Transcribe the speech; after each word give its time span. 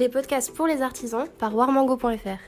les 0.00 0.08
podcasts 0.08 0.54
pour 0.54 0.66
les 0.66 0.80
artisans 0.80 1.26
par 1.38 1.54
warmango.fr. 1.54 2.38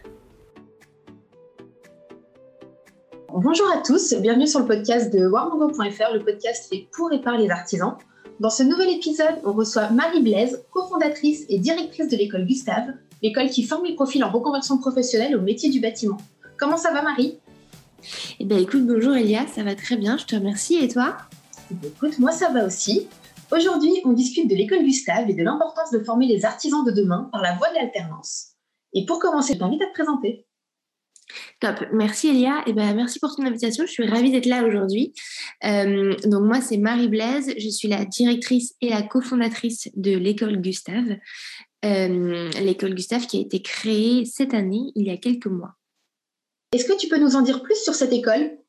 Bonjour 3.28 3.66
à 3.70 3.82
tous, 3.82 4.14
bienvenue 4.14 4.46
sur 4.46 4.60
le 4.60 4.66
podcast 4.66 5.12
de 5.12 5.26
warmango.fr, 5.26 6.14
le 6.14 6.24
podcast 6.24 6.70
fait 6.70 6.88
pour 6.92 7.12
et 7.12 7.20
par 7.20 7.36
les 7.36 7.50
artisans. 7.50 7.96
Dans 8.40 8.48
ce 8.48 8.62
nouvel 8.62 8.88
épisode, 8.88 9.34
on 9.44 9.52
reçoit 9.52 9.90
Marie 9.90 10.22
Blaise, 10.22 10.64
cofondatrice 10.70 11.44
et 11.50 11.58
directrice 11.58 12.08
de 12.08 12.16
l'école 12.16 12.46
Gustave, 12.46 12.94
l'école 13.22 13.50
qui 13.50 13.64
forme 13.64 13.84
les 13.84 13.94
profils 13.96 14.24
en 14.24 14.30
reconversion 14.30 14.78
professionnelle 14.78 15.36
au 15.36 15.42
métier 15.42 15.68
du 15.68 15.80
bâtiment. 15.80 16.16
Comment 16.58 16.78
ça 16.78 16.90
va 16.90 17.02
Marie? 17.02 17.38
Eh 18.40 18.46
bien 18.46 18.56
écoute, 18.56 18.86
bonjour 18.86 19.14
Elia, 19.14 19.46
ça 19.46 19.62
va 19.62 19.74
très 19.74 19.96
bien, 19.96 20.16
je 20.16 20.24
te 20.24 20.34
remercie. 20.34 20.76
Et 20.76 20.88
toi? 20.88 21.18
Eh 21.70 21.74
ben, 21.74 21.90
Écoute, 21.94 22.18
moi 22.18 22.32
ça 22.32 22.48
va 22.48 22.64
aussi. 22.64 23.08
Aujourd'hui, 23.52 23.92
on 24.04 24.14
discute 24.14 24.48
de 24.48 24.54
l'école 24.54 24.82
Gustave 24.82 25.28
et 25.28 25.34
de 25.34 25.42
l'importance 25.42 25.90
de 25.90 25.98
former 25.98 26.26
les 26.26 26.46
artisans 26.46 26.84
de 26.84 26.90
demain 26.90 27.28
par 27.32 27.42
la 27.42 27.54
voie 27.56 27.68
de 27.68 27.74
l'alternance. 27.74 28.52
Et 28.94 29.04
pour 29.04 29.18
commencer, 29.18 29.52
je 29.52 29.58
t'invite 29.58 29.82
à 29.82 29.86
te 29.86 29.92
présenter. 29.92 30.46
Top, 31.60 31.76
merci 31.92 32.28
Elia. 32.28 32.60
Et 32.66 32.70
eh 32.70 32.72
ben, 32.72 32.94
merci 32.94 33.20
pour 33.20 33.36
ton 33.36 33.44
invitation. 33.44 33.84
Je 33.86 33.92
suis 33.92 34.06
ravie 34.06 34.30
d'être 34.30 34.46
là 34.46 34.64
aujourd'hui. 34.64 35.12
Euh, 35.64 36.14
donc 36.24 36.44
moi, 36.44 36.62
c'est 36.62 36.78
Marie 36.78 37.08
Blaise. 37.08 37.52
Je 37.58 37.68
suis 37.68 37.88
la 37.88 38.06
directrice 38.06 38.74
et 38.80 38.88
la 38.88 39.02
cofondatrice 39.02 39.90
de 39.96 40.16
l'école 40.16 40.56
Gustave. 40.62 41.18
Euh, 41.84 42.50
l'école 42.60 42.94
Gustave 42.94 43.26
qui 43.26 43.36
a 43.36 43.40
été 43.40 43.60
créée 43.60 44.24
cette 44.24 44.54
année, 44.54 44.92
il 44.94 45.06
y 45.06 45.10
a 45.10 45.18
quelques 45.18 45.46
mois. 45.46 45.74
Est-ce 46.72 46.86
que 46.86 46.96
tu 46.96 47.08
peux 47.08 47.18
nous 47.18 47.36
en 47.36 47.42
dire 47.42 47.62
plus 47.62 47.76
sur 47.76 47.94
cette 47.94 48.14
école? 48.14 48.61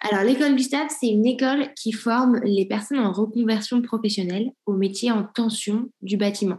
Alors, 0.00 0.24
l'école 0.24 0.54
Gustave, 0.54 0.88
c'est 0.88 1.08
une 1.08 1.26
école 1.26 1.72
qui 1.74 1.92
forme 1.92 2.40
les 2.44 2.66
personnes 2.66 3.00
en 3.00 3.12
reconversion 3.12 3.82
professionnelle 3.82 4.50
au 4.66 4.74
métier 4.74 5.10
en 5.10 5.24
tension 5.24 5.90
du 6.02 6.16
bâtiment. 6.16 6.58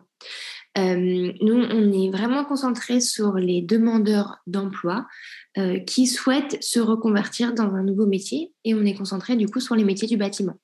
Euh, 0.77 1.31
nous, 1.41 1.55
on 1.55 1.91
est 1.93 2.09
vraiment 2.09 2.43
concentré 2.43 2.99
sur 2.99 3.35
les 3.35 3.61
demandeurs 3.61 4.39
d'emploi 4.45 5.07
euh, 5.57 5.79
qui 5.79 6.05
souhaitent 6.05 6.61
se 6.61 6.79
reconvertir 6.79 7.53
dans 7.53 7.73
un 7.75 7.83
nouveau 7.83 8.05
métier 8.05 8.51
et 8.65 8.75
on 8.75 8.83
est 8.83 8.95
concentré 8.95 9.37
du 9.37 9.47
coup 9.47 9.61
sur 9.61 9.75
les 9.75 9.85
métiers 9.85 10.07
du 10.07 10.17
bâtiment. 10.17 10.55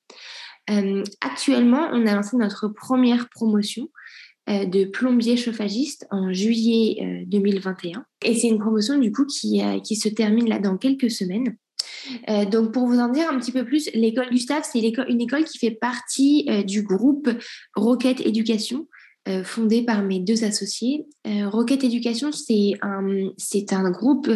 Euh, 0.70 1.04
actuellement, 1.22 1.90
on 1.94 2.06
a 2.06 2.16
lancé 2.16 2.36
notre 2.36 2.68
première 2.68 3.30
promotion 3.30 3.90
de 4.48 4.86
plombier 4.86 5.38
chauffagiste 5.38 6.08
en 6.10 6.34
juillet 6.34 7.26
2021 7.28 8.04
et 8.26 8.36
c'est 8.36 8.48
une 8.48 8.60
promotion 8.60 8.98
du 8.98 9.12
coup 9.12 9.26
qui, 9.26 9.62
qui 9.84 9.96
se 9.96 10.10
termine 10.10 10.50
là 10.50 10.60
dans 10.60 10.78
quelques 10.78 11.12
semaines. 11.12 11.56
Euh, 12.30 12.46
donc, 12.46 12.74
pour 12.74 12.88
vous 12.88 13.00
en 13.00 13.10
dire 13.10 13.30
un 13.30 13.40
petit 13.40 13.52
peu 13.52 13.66
plus, 13.66 13.90
l'école 13.94 14.30
Gustave, 14.30 14.64
c'est 14.70 14.80
une 14.80 15.22
école 15.22 15.44
qui 15.46 15.58
fait 15.58 15.72
partie 15.72 16.46
euh, 16.50 16.64
du 16.64 16.84
groupe 16.84 17.30
Rocket 17.76 18.22
Éducation, 18.22 18.88
euh, 19.28 19.44
fondé 19.44 19.84
par 19.84 20.04
mes 20.04 20.20
deux 20.20 20.44
associés. 20.44 21.06
Rocket 21.26 21.84
Éducation, 21.84 22.32
c'est 22.32 22.74
un, 22.82 23.30
c'est 23.38 23.74
un 23.74 23.90
groupe 23.92 24.30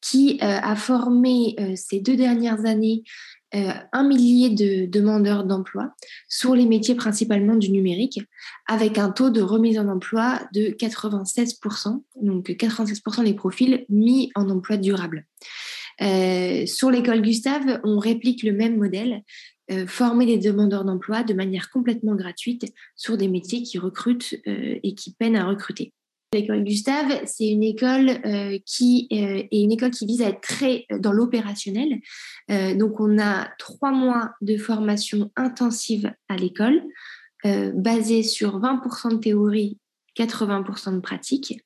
qui 0.00 0.38
a 0.40 0.76
formé 0.76 1.56
ces 1.74 1.98
deux 1.98 2.14
dernières 2.14 2.64
années 2.64 3.02
un 3.52 4.06
millier 4.06 4.50
de 4.50 4.86
demandeurs 4.86 5.44
d'emploi 5.44 5.90
sur 6.28 6.54
les 6.54 6.66
métiers 6.66 6.94
principalement 6.94 7.56
du 7.56 7.70
numérique, 7.70 8.20
avec 8.66 8.98
un 8.98 9.10
taux 9.10 9.30
de 9.30 9.40
remise 9.40 9.78
en 9.78 9.88
emploi 9.88 10.40
de 10.52 10.68
96%, 10.68 12.02
donc 12.22 12.50
96% 12.50 13.24
des 13.24 13.34
profils 13.34 13.84
mis 13.88 14.30
en 14.34 14.50
emploi 14.50 14.76
durable. 14.76 15.26
Euh, 16.02 16.66
sur 16.66 16.90
l'école 16.90 17.22
Gustave, 17.22 17.80
on 17.84 17.98
réplique 17.98 18.42
le 18.42 18.52
même 18.52 18.76
modèle, 18.76 19.22
euh, 19.70 19.86
former 19.86 20.26
des 20.26 20.38
demandeurs 20.38 20.84
d'emploi 20.84 21.22
de 21.22 21.34
manière 21.34 21.70
complètement 21.70 22.14
gratuite 22.14 22.72
sur 22.94 23.16
des 23.16 23.28
métiers 23.28 23.62
qui 23.62 23.78
recrutent 23.78 24.34
euh, 24.46 24.78
et 24.82 24.94
qui 24.94 25.14
peinent 25.14 25.36
à 25.36 25.46
recruter. 25.46 25.92
L'école 26.32 26.64
Gustave, 26.64 27.22
c'est 27.24 27.48
une 27.48 27.62
école 27.62 28.20
qui 28.66 29.06
est 29.10 29.48
une 29.52 29.70
école 29.70 29.92
qui 29.92 30.06
vise 30.06 30.20
à 30.22 30.30
être 30.30 30.40
très 30.40 30.84
dans 30.90 31.12
l'opérationnel. 31.12 32.00
donc, 32.76 32.98
on 32.98 33.18
a 33.20 33.48
trois 33.58 33.92
mois 33.92 34.32
de 34.42 34.58
formation 34.58 35.30
intensive 35.36 36.12
à 36.28 36.36
l'école, 36.36 36.82
basée 37.44 38.24
sur 38.24 38.60
20% 38.60 39.12
de 39.12 39.16
théorie, 39.18 39.78
80% 40.18 40.96
de 40.96 41.00
pratique. 41.00 41.64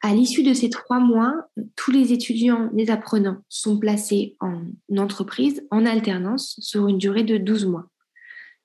À 0.00 0.14
l'issue 0.14 0.44
de 0.44 0.54
ces 0.54 0.70
trois 0.70 1.00
mois, 1.00 1.34
tous 1.74 1.90
les 1.90 2.12
étudiants, 2.12 2.70
les 2.72 2.90
apprenants 2.90 3.42
sont 3.48 3.78
placés 3.78 4.36
en 4.40 4.62
entreprise 4.96 5.66
en 5.70 5.84
alternance 5.84 6.56
sur 6.60 6.86
une 6.86 6.98
durée 6.98 7.24
de 7.24 7.36
12 7.36 7.66
mois. 7.66 7.88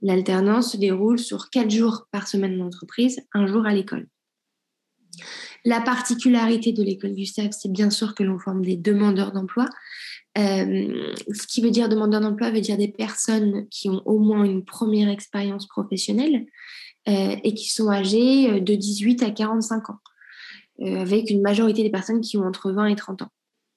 L'alternance 0.01 0.73
se 0.73 0.77
déroule 0.77 1.17
sur 1.17 1.49
quatre 1.49 1.71
jours 1.71 2.07
par 2.11 2.27
semaine 2.27 2.57
d'entreprise, 2.57 3.19
un 3.33 3.47
jour 3.47 3.65
à 3.65 3.73
l'école. 3.73 4.07
La 5.65 5.81
particularité 5.81 6.71
de 6.71 6.83
l'école 6.83 7.15
Gustave, 7.15 7.51
c'est 7.51 7.71
bien 7.71 7.89
sûr 7.89 8.13
que 8.13 8.23
l'on 8.23 8.37
forme 8.37 8.63
des 8.63 8.75
demandeurs 8.75 9.31
d'emploi. 9.31 9.65
Euh, 10.37 11.13
ce 11.33 11.47
qui 11.47 11.61
veut 11.61 11.71
dire 11.71 11.89
demandeur 11.89 12.21
d'emploi 12.21 12.51
veut 12.51 12.61
dire 12.61 12.77
des 12.77 12.89
personnes 12.89 13.67
qui 13.69 13.89
ont 13.89 14.01
au 14.05 14.19
moins 14.19 14.43
une 14.43 14.65
première 14.65 15.09
expérience 15.09 15.67
professionnelle 15.67 16.45
euh, 17.07 17.35
et 17.43 17.53
qui 17.53 17.69
sont 17.69 17.89
âgées 17.89 18.59
de 18.59 18.75
18 18.75 19.23
à 19.23 19.31
45 19.31 19.89
ans. 19.89 19.99
Euh, 20.83 20.97
avec 20.97 21.29
une 21.29 21.41
majorité 21.41 21.81
des 21.81 21.89
personnes 21.89 22.19
qui 22.19 22.37
ont 22.37 22.43
entre 22.43 22.71
20 22.71 22.87
et 22.87 22.95
30 22.95 23.21
ans. 23.21 23.29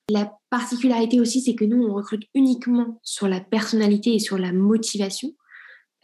La 0.09 0.33
particularité 0.51 1.21
aussi, 1.21 1.41
c'est 1.41 1.55
que 1.55 1.65
nous, 1.65 1.85
on 1.85 1.95
recrute 1.95 2.25
uniquement 2.35 2.99
sur 3.03 3.29
la 3.29 3.41
personnalité 3.41 4.15
et 4.15 4.19
sur 4.19 4.39
la 4.39 4.53
motivation. 4.53 5.33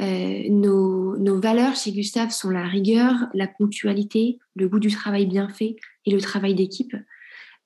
Euh, 0.01 0.43
nos, 0.49 1.41
valeurs 1.41 1.75
chez 1.75 1.93
Gustave 1.93 2.31
sont 2.31 2.51
la 2.51 2.65
rigueur, 2.65 3.15
la 3.35 3.49
ponctualité, 3.49 4.39
le 4.55 4.69
goût 4.69 4.79
du 4.79 4.91
travail 4.91 5.27
bien 5.27 5.49
fait 5.49 5.77
et 6.07 6.13
le 6.13 6.21
travail 6.21 6.55
d'équipe. 6.55 6.95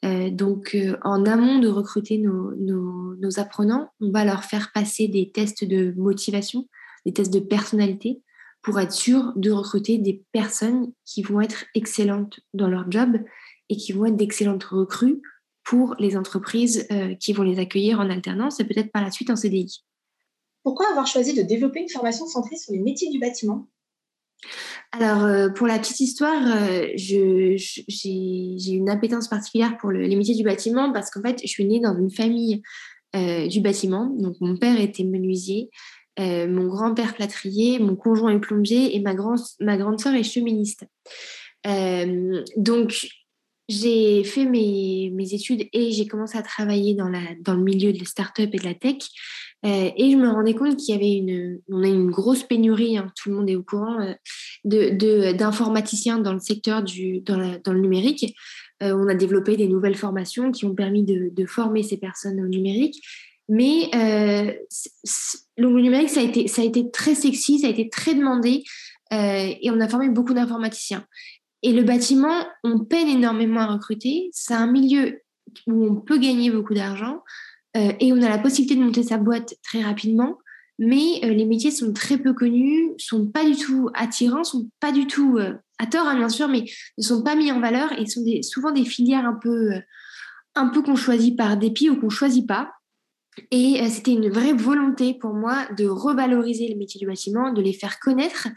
Euh, 0.05 0.31
donc, 0.31 0.77
en 1.03 1.25
amont 1.27 1.59
de 1.59 1.69
recruter 1.69 2.19
nos, 2.19 3.39
apprenants, 3.39 3.91
on 4.01 4.11
va 4.11 4.25
leur 4.25 4.45
faire 4.45 4.71
passer 4.73 5.09
des 5.09 5.31
tests 5.31 5.65
de 5.65 5.93
motivation, 5.97 6.69
des 7.05 7.13
tests 7.13 7.33
de 7.33 7.41
personnalité, 7.41 8.23
pour 8.67 8.81
être 8.81 8.93
sûr 8.93 9.33
de 9.37 9.53
recruter 9.53 9.97
des 9.97 10.25
personnes 10.33 10.93
qui 11.05 11.23
vont 11.23 11.41
être 11.41 11.67
excellentes 11.77 12.41
dans 12.53 12.67
leur 12.67 12.91
job 12.91 13.17
et 13.69 13.77
qui 13.77 13.93
vont 13.93 14.07
être 14.07 14.17
d'excellentes 14.17 14.65
recrues 14.65 15.23
pour 15.63 15.95
les 16.01 16.17
entreprises 16.17 16.85
euh, 16.91 17.15
qui 17.15 17.33
vont 17.33 17.45
les 17.45 17.61
accueillir 17.61 18.01
en 18.01 18.11
alternance 18.11 18.59
et 18.59 18.65
peut-être 18.65 18.91
par 18.91 19.05
la 19.05 19.13
suite 19.13 19.31
en 19.31 19.37
CDI. 19.37 19.85
Pourquoi 20.65 20.91
avoir 20.91 21.07
choisi 21.07 21.33
de 21.33 21.43
développer 21.43 21.81
une 21.81 21.89
formation 21.89 22.27
centrée 22.27 22.57
sur 22.57 22.73
les 22.73 22.81
métiers 22.81 23.09
du 23.11 23.21
bâtiment? 23.21 23.69
Alors, 24.91 25.23
euh, 25.23 25.49
pour 25.49 25.69
la 25.69 25.79
petite 25.79 26.01
histoire, 26.01 26.43
euh, 26.45 26.89
j'ai 26.97 28.73
une 28.73 28.91
appétence 28.91 29.29
particulière 29.29 29.79
pour 29.79 29.93
les 29.93 30.17
métiers 30.17 30.35
du 30.35 30.43
bâtiment 30.43 30.93
parce 30.93 31.11
qu'en 31.11 31.23
fait, 31.23 31.41
je 31.41 31.49
suis 31.49 31.67
née 31.67 31.79
dans 31.79 31.97
une 31.97 32.11
famille 32.11 32.63
du 33.49 33.61
bâtiment. 33.63 34.15
Donc, 34.19 34.37
mon 34.43 34.59
père 34.59 34.79
était 34.79 35.05
menuisier, 35.05 35.71
euh, 36.19 36.47
mon 36.49 36.67
grand-père 36.67 37.15
plâtrier, 37.15 37.79
mon 37.79 37.95
conjoint 37.95 38.31
est 38.31 38.41
plombier 38.41 38.97
et 38.97 39.01
ma, 39.01 39.15
grand, 39.15 39.37
ma 39.61 39.77
grande 39.77 40.01
sœur 40.01 40.15
est 40.15 40.23
cheministe. 40.23 40.85
Euh, 41.67 42.43
donc, 42.57 43.07
j'ai 43.69 44.23
fait 44.25 44.45
mes, 44.45 45.11
mes, 45.13 45.35
études 45.35 45.65
et 45.73 45.91
j'ai 45.91 46.07
commencé 46.07 46.39
à 46.39 46.43
travailler 46.43 46.95
dans, 46.95 47.09
la, 47.09 47.21
dans 47.41 47.55
le 47.55 47.63
milieu 47.63 47.93
de 47.93 47.99
la 47.99 48.05
start-up 48.05 48.51
et 48.53 48.59
de 48.59 48.65
la 48.65 48.75
tech. 48.75 48.99
Euh, 49.65 49.91
et 49.97 50.11
je 50.11 50.17
me 50.17 50.29
rendais 50.29 50.55
compte 50.55 50.77
qu'il 50.77 50.95
y 50.95 50.99
avait 50.99 51.15
une, 51.15 51.61
on 51.69 51.83
a 51.83 51.89
une 51.89 52.11
grosse 52.11 52.45
pénurie, 52.45 52.97
hein, 52.97 53.11
tout 53.17 53.31
le 53.31 53.37
monde 53.37 53.51
est 53.51 53.57
au 53.57 53.65
courant, 53.65 54.15
de, 54.65 55.33
d'informaticiens 55.33 56.19
dans 56.19 56.33
le 56.33 56.39
secteur 56.39 56.83
du, 56.83 57.21
dans, 57.21 57.61
dans 57.63 57.73
le 57.73 57.81
numérique. 57.81 58.37
on 58.81 59.09
a 59.09 59.15
développé 59.15 59.57
des 59.57 59.67
nouvelles 59.67 59.97
formations 59.97 60.53
qui 60.53 60.67
ont 60.67 60.75
permis 60.75 61.03
de 61.03 61.47
former 61.47 61.83
ces 61.83 61.97
personnes 61.97 62.41
au 62.41 62.47
numérique. 62.47 63.03
Mais 63.49 63.91
euh, 63.95 64.53
le 65.57 65.69
numérique, 65.69 66.11
ça 66.11 66.21
a, 66.21 66.65
été, 66.65 66.91
très 66.91 67.15
sexy, 67.15 67.61
ça 67.61 67.69
a 67.69 67.71
été 67.71 67.89
très 67.89 68.15
demandé 68.15 68.65
euh, 69.13 69.53
et 69.61 69.71
on 69.71 69.81
a 69.81 69.89
formé 69.89 70.09
beaucoup 70.09 70.35
d'informaticiens. 70.35 71.07
Et 71.63 71.73
le 71.73 71.83
bâtiment, 71.83 72.45
on 72.65 72.81
peine 72.81 73.09
énormément 73.09 73.61
à 73.61 73.67
recruter. 73.67 74.29
C'est 74.33 74.55
un 74.55 74.71
milieu 74.71 75.21
où 75.67 75.87
on 75.87 75.97
peut 75.97 76.19
gagner 76.19 76.51
beaucoup 76.51 76.75
d'argent 76.75 77.23
euh, 77.77 77.93
et 78.01 78.13
on 78.13 78.23
a 78.23 78.29
la 78.29 78.39
possibilité 78.39 78.77
de 78.77 78.85
monter 78.85 79.03
sa 79.03 79.17
boîte 79.17 79.55
très 79.63 79.83
rapidement. 79.83 80.39
Mais 80.79 81.21
euh, 81.25 81.33
les 81.33 81.47
métiers 81.47 81.71
sont 81.71 81.93
très 81.93 82.19
peu 82.19 82.35
connus, 82.35 82.91
sont 82.99 83.27
pas 83.27 83.45
du 83.45 83.57
tout 83.57 83.89
attirants, 83.95 84.45
sont 84.45 84.69
pas 84.81 84.93
du 84.93 85.07
tout 85.07 85.39
à 85.79 85.87
tort 85.87 86.07
hein, 86.07 86.17
bien 86.17 86.29
sûr, 86.29 86.49
mais 86.49 86.65
ne 86.99 87.03
sont 87.03 87.23
pas 87.23 87.35
mis 87.35 87.51
en 87.51 87.61
valeur 87.61 87.93
et 87.99 88.07
sont 88.07 88.23
souvent 88.43 88.73
des 88.73 88.85
filières 88.85 89.25
un 89.25 89.39
peu, 89.41 89.71
un 90.55 90.69
peu 90.69 90.83
qu'on 90.83 90.97
choisit 90.97 91.37
par 91.37 91.57
dépit 91.57 91.89
ou 91.89 91.99
qu'on 91.99 92.11
choisit 92.11 92.47
pas. 92.47 92.73
Et 93.51 93.81
euh, 93.81 93.89
c'était 93.89 94.13
une 94.13 94.31
vraie 94.31 94.53
volonté 94.53 95.15
pour 95.15 95.35
moi 95.35 95.67
de 95.77 95.87
revaloriser 95.87 96.69
les 96.69 96.75
métiers 96.75 96.99
du 96.99 97.07
bâtiment, 97.07 97.53
de 97.53 97.63
les 97.63 97.73
faire 97.73 97.99
connaître 98.01 98.49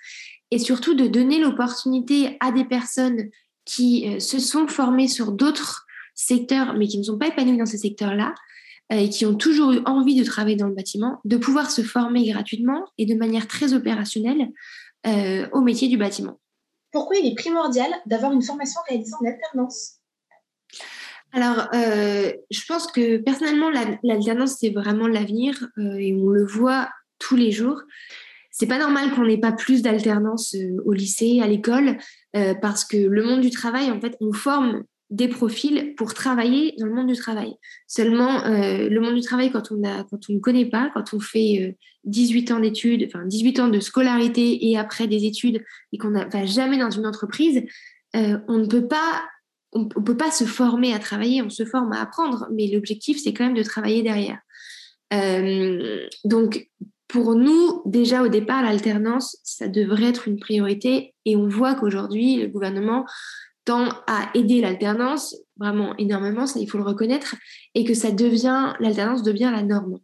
et 0.52 0.60
surtout 0.60 0.96
de 0.96 1.08
donner 1.08 1.40
l'opportunité 1.40 2.38
à 2.40 2.52
des 2.52 2.66
personnes 2.66 3.30
qui 3.66 4.08
euh, 4.08 4.20
se 4.20 4.40
sont 4.40 4.68
formées 4.68 5.08
sur 5.08 5.32
d'autres 5.32 5.86
secteurs 6.16 6.74
mais 6.74 6.88
qui 6.88 6.98
ne 6.98 7.04
sont 7.04 7.18
pas 7.18 7.28
épanouies 7.28 7.58
dans 7.58 7.66
ces 7.66 7.78
secteurs-là 7.78 8.34
euh, 8.92 8.98
et 8.98 9.10
qui 9.10 9.26
ont 9.26 9.36
toujours 9.36 9.72
eu 9.72 9.82
envie 9.86 10.16
de 10.16 10.24
travailler 10.24 10.56
dans 10.56 10.68
le 10.68 10.76
bâtiment, 10.76 11.20
de 11.26 11.38
pouvoir 11.38 11.72
se 11.72 11.82
former 11.82 12.28
gratuitement 12.30 12.86
et 12.98 13.06
de 13.06 13.16
manière 13.16 13.48
très 13.48 13.74
opérationnelle 13.74 14.50
au 15.54 15.62
métier 15.62 15.88
du 15.88 15.96
bâtiment. 15.96 16.42
Pourquoi 16.92 17.16
il 17.16 17.32
est 17.32 17.36
primordial 17.36 17.90
d'avoir 18.06 18.34
une 18.34 18.42
formation 18.42 18.82
réalisée 18.90 19.14
en 19.22 19.26
alternance? 19.26 19.99
Alors, 21.32 21.68
euh, 21.76 22.32
je 22.50 22.62
pense 22.68 22.88
que 22.88 23.18
personnellement, 23.18 23.70
l'alternance, 24.04 24.58
c'est 24.60 24.72
vraiment 24.72 25.08
l'avenir 25.08 25.68
euh, 25.78 25.96
et 25.96 26.14
on 26.14 26.30
le 26.30 26.44
voit 26.44 26.90
tous 27.20 27.36
les 27.36 27.52
jours. 27.52 27.82
C'est 28.52 28.66
pas 28.66 28.80
normal 28.80 29.12
qu'on 29.12 29.26
n'ait 29.26 29.40
pas 29.40 29.52
plus 29.52 29.82
d'alternance 29.82 30.56
euh, 30.56 30.78
au 30.86 30.94
lycée, 30.94 31.40
à 31.42 31.48
l'école, 31.48 31.98
parce 32.62 32.86
que 32.86 32.98
le 32.98 33.24
monde 33.24 33.42
du 33.42 33.50
travail, 33.50 33.90
en 33.90 34.00
fait, 34.00 34.16
on 34.22 34.34
forme 34.34 34.84
des 35.10 35.28
profils 35.28 35.96
pour 35.96 36.14
travailler 36.14 36.76
dans 36.78 36.86
le 36.86 36.94
monde 36.94 37.08
du 37.08 37.16
travail. 37.16 37.56
Seulement, 37.88 38.44
le 38.46 39.00
monde 39.00 39.16
du 39.16 39.22
travail, 39.22 39.50
quand 39.50 39.72
on 39.72 39.84
a, 39.84 40.04
quand 40.04 40.20
on 40.30 40.34
ne 40.34 40.40
connaît 40.40 40.70
pas, 40.70 40.92
quand 40.94 41.16
on 41.16 41.20
fait 41.20 41.76
18 42.04 42.52
ans 42.52 42.60
d'études, 42.60 43.08
enfin 43.08 43.26
18 43.26 43.60
ans 43.62 43.68
de 43.68 43.80
scolarité 43.80 44.70
et 44.70 44.78
après 44.78 45.08
des 45.08 45.26
études 45.26 45.64
et 45.92 45.98
qu'on 45.98 46.12
ne 46.12 46.24
va 46.24 46.46
jamais 46.46 46.78
dans 46.78 46.92
une 46.92 47.08
entreprise, 47.08 47.64
on 48.14 48.58
ne 48.60 48.68
peut 48.68 48.88
pas 48.88 49.24
on 49.72 49.84
ne 49.84 49.88
peut 49.88 50.18
pas 50.18 50.32
se 50.32 50.46
former 50.46 50.94
à 50.94 51.00
travailler, 51.00 51.42
on 51.42 51.50
se 51.50 51.66
forme 51.66 51.94
à 51.94 52.02
apprendre, 52.02 52.48
mais 52.52 52.68
l'objectif, 52.68 53.20
c'est 53.22 53.34
quand 53.34 53.46
même 53.46 53.58
de 53.58 53.64
travailler 53.64 54.02
derrière. 54.02 54.40
Euh, 55.14 56.08
donc, 56.26 56.68
pour 57.08 57.36
nous, 57.36 57.82
déjà 57.86 58.24
au 58.24 58.28
départ, 58.28 58.64
l'alternance, 58.64 59.38
ça 59.44 59.68
devrait 59.68 60.10
être 60.10 60.28
une 60.28 60.40
priorité 60.40 61.16
et 61.26 61.36
on 61.36 61.48
voit 61.48 61.76
qu'aujourd'hui, 61.76 62.38
le 62.38 62.48
gouvernement 62.48 63.06
tend 63.66 63.90
à 64.08 64.30
aider 64.34 64.62
l'alternance 64.62 65.36
vraiment 65.58 65.96
énormément, 65.98 66.46
ça 66.48 66.60
il 66.60 66.70
faut 66.70 66.78
le 66.78 66.84
reconnaître, 66.84 67.36
et 67.76 67.84
que 67.84 67.94
ça 67.94 68.12
devient, 68.12 68.74
l'alternance 68.80 69.24
devient 69.24 69.52
la 69.54 69.64
norme. 69.64 70.00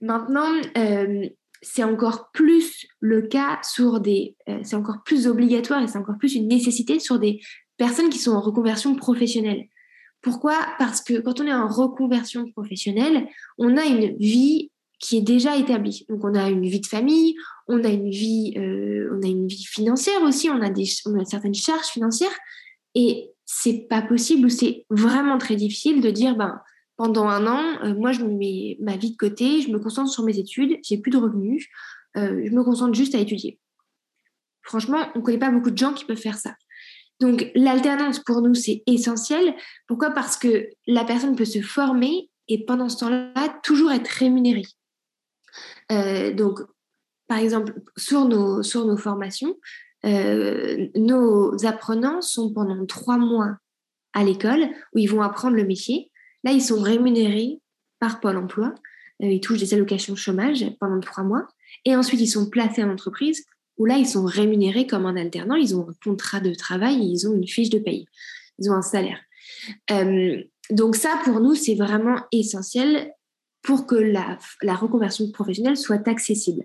Maintenant, 0.00 0.48
euh, 0.78 1.28
c'est 1.60 1.82
encore 1.82 2.30
plus 2.32 2.86
le 3.00 3.22
cas 3.22 3.58
sur 3.62 4.00
des, 4.00 4.36
euh, 4.48 4.60
c'est 4.62 4.76
encore 4.76 5.02
plus 5.04 5.26
obligatoire 5.26 5.82
et 5.82 5.88
c'est 5.88 5.98
encore 5.98 6.18
plus 6.18 6.34
une 6.34 6.46
nécessité 6.46 7.00
sur 7.00 7.18
des 7.18 7.40
personnes 7.76 8.10
qui 8.10 8.18
sont 8.18 8.32
en 8.32 8.40
reconversion 8.40 8.94
professionnelle. 8.94 9.66
Pourquoi? 10.20 10.58
Parce 10.78 11.02
que 11.02 11.20
quand 11.20 11.40
on 11.40 11.46
est 11.46 11.54
en 11.54 11.68
reconversion 11.68 12.50
professionnelle, 12.52 13.28
on 13.58 13.76
a 13.76 13.84
une 13.84 14.16
vie 14.16 14.70
qui 14.98 15.18
est 15.18 15.22
déjà 15.22 15.56
établie. 15.56 16.06
Donc 16.08 16.24
on 16.24 16.34
a 16.34 16.48
une 16.48 16.66
vie 16.66 16.80
de 16.80 16.86
famille, 16.86 17.34
on 17.68 17.84
a 17.84 17.88
une 17.88 18.10
vie, 18.10 18.54
euh, 18.56 19.10
on 19.12 19.22
a 19.22 19.26
une 19.26 19.46
vie 19.46 19.64
financière 19.64 20.22
aussi, 20.22 20.48
on 20.48 20.62
a, 20.62 20.70
des, 20.70 20.86
on 21.04 21.20
a 21.20 21.24
certaines 21.24 21.54
charges 21.54 21.88
financières, 21.88 22.34
et 22.94 23.30
c'est 23.44 23.86
pas 23.88 24.00
possible 24.00 24.46
ou 24.46 24.48
c'est 24.48 24.86
vraiment 24.88 25.36
très 25.36 25.56
difficile 25.56 26.00
de 26.00 26.10
dire 26.10 26.36
ben 26.36 26.60
pendant 26.96 27.28
un 27.28 27.46
an, 27.46 27.62
euh, 27.82 27.94
moi 27.94 28.12
je 28.12 28.24
mets 28.24 28.78
ma 28.80 28.96
vie 28.96 29.12
de 29.12 29.16
côté, 29.16 29.60
je 29.60 29.70
me 29.70 29.78
concentre 29.78 30.10
sur 30.10 30.24
mes 30.24 30.38
études, 30.38 30.78
j'ai 30.82 30.96
plus 30.96 31.10
de 31.10 31.18
revenus, 31.18 31.66
euh, 32.16 32.42
je 32.46 32.50
me 32.52 32.62
concentre 32.64 32.94
juste 32.94 33.14
à 33.14 33.18
étudier. 33.18 33.58
Franchement, 34.62 35.08
on 35.14 35.18
ne 35.18 35.24
connaît 35.24 35.38
pas 35.38 35.50
beaucoup 35.50 35.70
de 35.70 35.76
gens 35.76 35.92
qui 35.92 36.06
peuvent 36.06 36.16
faire 36.16 36.38
ça. 36.38 36.54
Donc 37.20 37.50
l'alternance 37.54 38.18
pour 38.18 38.42
nous, 38.42 38.54
c'est 38.54 38.82
essentiel. 38.86 39.54
Pourquoi? 39.86 40.10
Parce 40.10 40.36
que 40.36 40.68
la 40.86 41.04
personne 41.04 41.36
peut 41.36 41.44
se 41.44 41.60
former 41.60 42.28
et 42.48 42.64
pendant 42.64 42.88
ce 42.88 42.98
temps-là, 42.98 43.60
toujours 43.62 43.92
être 43.92 44.08
rémunérée. 44.08 44.66
Euh, 45.92 46.32
donc, 46.32 46.60
par 47.26 47.38
exemple, 47.38 47.74
sur 47.96 48.26
nos, 48.26 48.96
formations, 48.96 49.56
euh, 50.04 50.88
nos 50.94 51.64
apprenants 51.64 52.20
sont 52.20 52.52
pendant 52.52 52.84
trois 52.86 53.16
mois 53.16 53.56
à 54.12 54.24
l'école 54.24 54.68
où 54.94 54.98
ils 54.98 55.10
vont 55.10 55.22
apprendre 55.22 55.56
le 55.56 55.64
métier. 55.64 56.10
Là, 56.44 56.52
ils 56.52 56.62
sont 56.62 56.80
rémunérés 56.80 57.60
par 57.98 58.20
Pôle 58.20 58.36
emploi. 58.36 58.74
Euh, 59.22 59.26
ils 59.26 59.40
touchent 59.40 59.60
des 59.60 59.72
allocations 59.72 60.16
chômage 60.16 60.66
pendant 60.78 61.00
trois 61.00 61.24
mois. 61.24 61.46
Et 61.84 61.96
ensuite, 61.96 62.20
ils 62.20 62.28
sont 62.28 62.50
placés 62.50 62.84
en 62.84 62.90
entreprise 62.90 63.44
où 63.78 63.86
là, 63.86 63.96
ils 63.98 64.06
sont 64.06 64.24
rémunérés 64.24 64.86
comme 64.86 65.06
un 65.06 65.16
alternant, 65.16 65.56
ils 65.56 65.76
ont 65.76 65.88
un 65.88 65.94
contrat 66.02 66.40
de 66.40 66.54
travail, 66.54 66.98
ils 67.00 67.28
ont 67.28 67.34
une 67.34 67.48
fiche 67.48 67.70
de 67.70 67.78
paye, 67.78 68.06
ils 68.58 68.70
ont 68.70 68.74
un 68.74 68.82
salaire. 68.82 69.18
Euh, 69.90 70.42
donc 70.70 70.96
ça, 70.96 71.20
pour 71.24 71.40
nous, 71.40 71.54
c'est 71.54 71.74
vraiment 71.74 72.20
essentiel 72.32 73.12
pour 73.62 73.86
que 73.86 73.96
la, 73.96 74.38
reconversion 74.74 75.30
professionnelle 75.30 75.76
soit 75.76 76.06
accessible. 76.08 76.64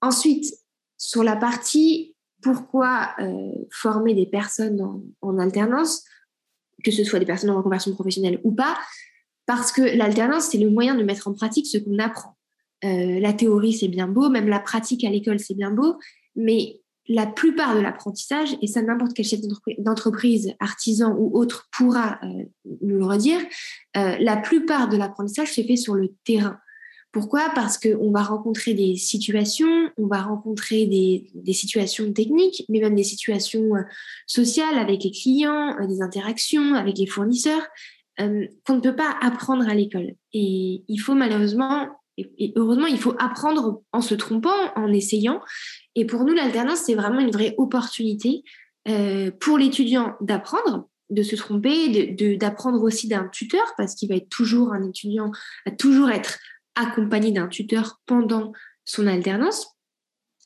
Ensuite, 0.00 0.54
sur 0.96 1.24
la 1.24 1.36
partie 1.36 2.14
pourquoi 2.42 3.10
euh, 3.18 3.52
former 3.70 4.14
des 4.14 4.26
personnes 4.26 5.02
en, 5.20 5.38
alternance, 5.38 6.04
que 6.82 6.90
ce 6.90 7.04
soit 7.04 7.18
des 7.18 7.26
personnes 7.26 7.50
en 7.50 7.56
reconversion 7.56 7.92
professionnelle 7.92 8.40
ou 8.44 8.52
pas, 8.52 8.78
parce 9.44 9.72
que 9.72 9.82
l'alternance, 9.82 10.48
c'est 10.50 10.58
le 10.58 10.70
moyen 10.70 10.94
de 10.94 11.02
mettre 11.02 11.28
en 11.28 11.34
pratique 11.34 11.66
ce 11.66 11.76
qu'on 11.76 11.98
apprend. 11.98 12.38
Euh, 12.84 13.20
la 13.20 13.34
théorie, 13.34 13.74
c'est 13.74 13.88
bien 13.88 14.08
beau, 14.08 14.30
même 14.30 14.48
la 14.48 14.60
pratique 14.60 15.04
à 15.04 15.10
l'école, 15.10 15.38
c'est 15.38 15.54
bien 15.54 15.70
beau, 15.70 15.98
mais 16.36 16.80
la 17.10 17.26
plupart 17.26 17.74
de 17.74 17.80
l'apprentissage, 17.80 18.56
et 18.62 18.68
ça 18.68 18.82
n'importe 18.82 19.14
quel 19.14 19.24
chef 19.24 19.40
d'entreprise, 19.78 20.54
artisan 20.60 21.12
ou 21.18 21.36
autre 21.36 21.68
pourra 21.72 22.20
euh, 22.22 22.44
nous 22.82 22.98
le 22.98 23.04
redire, 23.04 23.40
euh, 23.96 24.16
la 24.20 24.36
plupart 24.36 24.88
de 24.88 24.96
l'apprentissage 24.96 25.52
se 25.52 25.60
fait 25.62 25.76
sur 25.76 25.94
le 25.94 26.14
terrain. 26.24 26.58
Pourquoi? 27.10 27.50
Parce 27.56 27.78
qu'on 27.78 28.12
va 28.12 28.22
rencontrer 28.22 28.74
des 28.74 28.94
situations, 28.94 29.90
on 29.96 30.06
va 30.06 30.22
rencontrer 30.22 30.86
des, 30.86 31.52
situations 31.52 32.12
techniques, 32.12 32.64
mais 32.68 32.78
même 32.78 32.94
des 32.94 33.02
situations 33.02 33.74
euh, 33.74 33.82
sociales 34.28 34.78
avec 34.78 35.02
les 35.02 35.10
clients, 35.10 35.74
des 35.88 36.02
interactions 36.02 36.74
avec 36.74 36.96
les 36.96 37.06
fournisseurs, 37.06 37.66
qu'on 38.18 38.74
ne 38.76 38.80
peut 38.80 38.94
pas 38.94 39.16
apprendre 39.22 39.66
à 39.66 39.74
l'école. 39.74 40.12
Et 40.34 40.84
il 40.86 40.98
faut 40.98 41.14
malheureusement 41.14 41.88
et, 42.38 42.52
heureusement, 42.56 42.86
il 42.86 42.98
faut 42.98 43.14
apprendre 43.18 43.82
en 43.92 44.00
se 44.00 44.14
trompant, 44.14 44.72
en 44.76 44.92
essayant. 44.92 45.40
Et 45.94 46.06
pour 46.06 46.24
nous, 46.24 46.34
l'alternance, 46.34 46.80
c'est 46.86 46.94
vraiment 46.94 47.20
une 47.20 47.30
vraie 47.30 47.54
opportunité 47.58 48.42
euh, 48.88 49.30
pour 49.40 49.58
l'étudiant 49.58 50.16
d'apprendre, 50.20 50.88
de 51.10 51.22
se 51.22 51.36
tromper, 51.36 52.14
d'apprendre 52.36 52.82
aussi 52.82 53.08
d'un 53.08 53.28
tuteur, 53.28 53.74
parce 53.76 53.94
qu'il 53.94 54.08
va 54.08 54.16
être 54.16 54.28
toujours 54.28 54.72
un 54.72 54.88
étudiant, 54.88 55.32
va 55.66 55.72
toujours 55.72 56.10
être 56.10 56.38
accompagné 56.76 57.32
d'un 57.32 57.48
tuteur 57.48 58.00
pendant 58.06 58.52
son 58.84 59.06
alternance. 59.06 59.66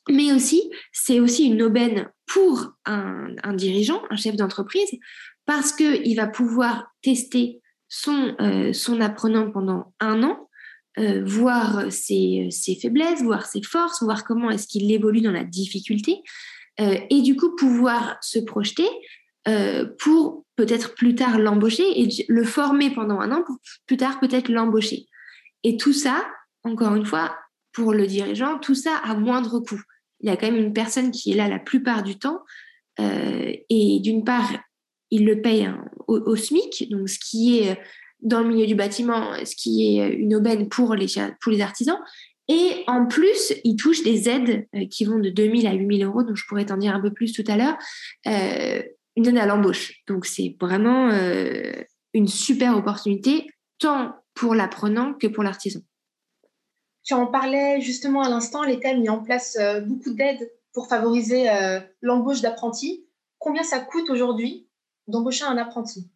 Mais 0.09 0.33
aussi, 0.33 0.69
c'est 0.91 1.19
aussi 1.19 1.45
une 1.45 1.61
aubaine 1.61 2.09
pour 2.27 2.73
un, 2.85 3.53
dirigeant, 3.53 4.01
un 4.09 4.15
chef 4.15 4.35
d'entreprise, 4.35 4.89
parce 5.45 5.71
qu'il 5.71 6.15
va 6.15 6.27
pouvoir 6.27 6.87
tester 7.01 7.61
euh, 8.07 8.73
son 8.73 9.01
apprenant 9.01 9.51
pendant 9.51 9.93
un 9.99 10.23
an 10.23 10.49
euh, 10.97 11.25
voir 11.25 11.91
ses, 11.91 12.49
faiblesses, 12.81 13.21
voir 13.21 13.45
ses 13.45 13.61
forces, 13.61 14.01
voir 14.01 14.23
comment 14.23 14.49
est-ce 14.49 14.65
qu'il 14.65 14.89
évolue 14.89 15.19
dans 15.19 15.31
la 15.31 15.43
difficulté, 15.43 16.21
euh, 16.79 16.97
et 17.09 17.21
du 17.21 17.35
coup 17.35 17.53
pouvoir 17.57 18.17
se 18.21 18.39
projeter 18.39 18.87
euh, 19.49 19.85
pour 19.99 20.45
peut-être 20.55 20.95
plus 20.95 21.13
tard 21.13 21.37
l'embaucher 21.37 21.83
et 22.01 22.25
le 22.29 22.43
former 22.45 22.91
pendant 22.91 23.19
un 23.19 23.33
an 23.33 23.43
pour 23.45 23.57
plus 23.85 23.97
tard 23.97 24.21
peut-être 24.21 24.47
l'embaucher. 24.47 25.07
Et 25.63 25.75
tout 25.75 25.91
ça, 25.91 26.25
encore 26.63 26.95
une 26.95 27.05
fois, 27.05 27.35
pour 27.73 27.93
le 27.93 28.07
dirigeant, 28.07 28.57
tout 28.59 28.75
ça 28.75 28.95
à 29.03 29.15
moindre 29.15 29.59
coût. 29.59 29.81
Il 30.21 30.29
y 30.29 30.31
a 30.31 30.37
quand 30.37 30.49
même 30.49 30.63
une 30.63 30.73
personne 30.73 31.11
qui 31.11 31.33
est 31.33 31.35
là 31.35 31.49
la 31.49 31.59
plupart 31.59 32.03
du 32.03 32.17
temps, 32.17 32.39
et 32.97 33.99
d'une 34.01 34.23
part, 34.23 34.49
il 35.11 35.25
le 35.25 35.41
paye 35.41 35.69
au, 36.07 36.19
au, 36.19 36.37
SMIC, 36.37 36.89
donc 36.89 37.09
ce 37.09 37.19
qui 37.19 37.59
est 37.59 37.77
dans 38.21 38.41
le 38.41 38.47
milieu 38.47 38.65
du 38.65 38.75
bâtiment, 38.75 39.33
ce 39.43 39.55
qui 39.55 39.97
est 39.97 40.09
une 40.09 40.35
aubaine 40.35 40.69
pour 40.69 40.95
les, 40.95 41.07
pour 41.41 41.51
les 41.51 41.61
artisans. 41.61 41.99
Et 42.47 42.83
en 42.87 43.07
plus, 43.07 43.53
ils 43.63 43.75
touchent 43.75 44.03
des 44.03 44.29
aides 44.29 44.67
euh, 44.75 44.85
qui 44.85 45.05
vont 45.05 45.17
de 45.17 45.29
2000 45.29 45.65
à 45.67 45.73
8000 45.73 46.03
euros, 46.03 46.23
donc 46.23 46.35
je 46.35 46.45
pourrais 46.47 46.65
t'en 46.65 46.77
dire 46.77 46.93
un 46.93 47.01
peu 47.01 47.11
plus 47.11 47.33
tout 47.33 47.43
à 47.47 47.57
l'heure, 47.57 47.77
euh, 48.27 48.83
une 49.15 49.27
aide 49.27 49.37
à 49.37 49.45
l'embauche. 49.45 50.03
Donc 50.07 50.25
c'est 50.25 50.55
vraiment 50.59 51.09
euh, 51.09 51.71
une 52.13 52.27
super 52.27 52.77
opportunité, 52.77 53.47
tant 53.79 54.15
pour 54.35 54.53
l'apprenant 54.53 55.13
que 55.13 55.27
pour 55.27 55.43
l'artisan. 55.43 55.79
Tu 57.03 57.13
en 57.13 57.27
parlais 57.27 57.81
justement 57.81 58.21
à 58.21 58.29
l'instant, 58.29 58.63
l'État 58.63 58.89
a 58.89 58.93
mis 58.93 59.09
en 59.09 59.23
place 59.23 59.57
beaucoup 59.85 60.11
d'aides 60.13 60.51
pour 60.73 60.87
favoriser 60.87 61.45
l'embauche 62.01 62.41
d'apprentis. 62.41 63.05
Combien 63.37 63.61
ça 63.61 63.79
coûte 63.79 64.09
aujourd'hui 64.09 64.67
d'embaucher 65.07 65.43
un 65.43 65.55
apprenti? 65.57 66.09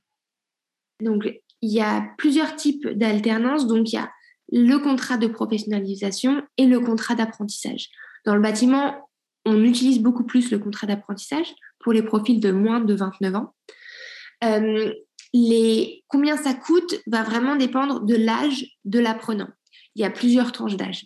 Donc 1.00 1.30
il 1.62 1.72
y 1.72 1.82
a 1.82 2.08
plusieurs 2.18 2.56
types 2.56 2.88
d'alternance. 2.88 3.68
Donc, 3.68 3.92
il 3.92 3.96
y 3.96 4.00
a 4.00 4.10
le 4.52 4.78
contrat 4.78 5.18
de 5.18 5.28
professionnalisation 5.28 6.42
et 6.58 6.66
le 6.66 6.80
contrat 6.80 7.16
d'apprentissage. 7.16 7.90
Dans 8.26 8.36
le 8.36 8.42
bâtiment, 8.42 9.10
on 9.46 9.64
utilise 9.64 10.00
beaucoup 10.00 10.24
plus 10.24 10.52
le 10.52 10.60
contrat 10.60 10.88
d'apprentissage 10.88 11.54
pour 11.80 11.94
les 11.94 12.04
profils 12.04 12.40
de 12.40 12.52
moins 12.52 12.80
de 12.80 12.94
29 12.94 13.36
ans. 13.36 13.54
Euh, 14.44 14.94
combien 16.08 16.38
ça 16.38 16.54
coûte 16.54 16.96
va 17.08 17.24
vraiment 17.24 17.56
dépendre 17.56 18.02
de 18.02 18.16
l'âge 18.16 18.66
de 18.86 19.00
l'apprenant. 19.00 19.50
Il 19.96 20.02
y 20.02 20.06
a 20.06 20.10
plusieurs 20.10 20.52
tranches 20.52 20.76
d'âge. 20.76 21.06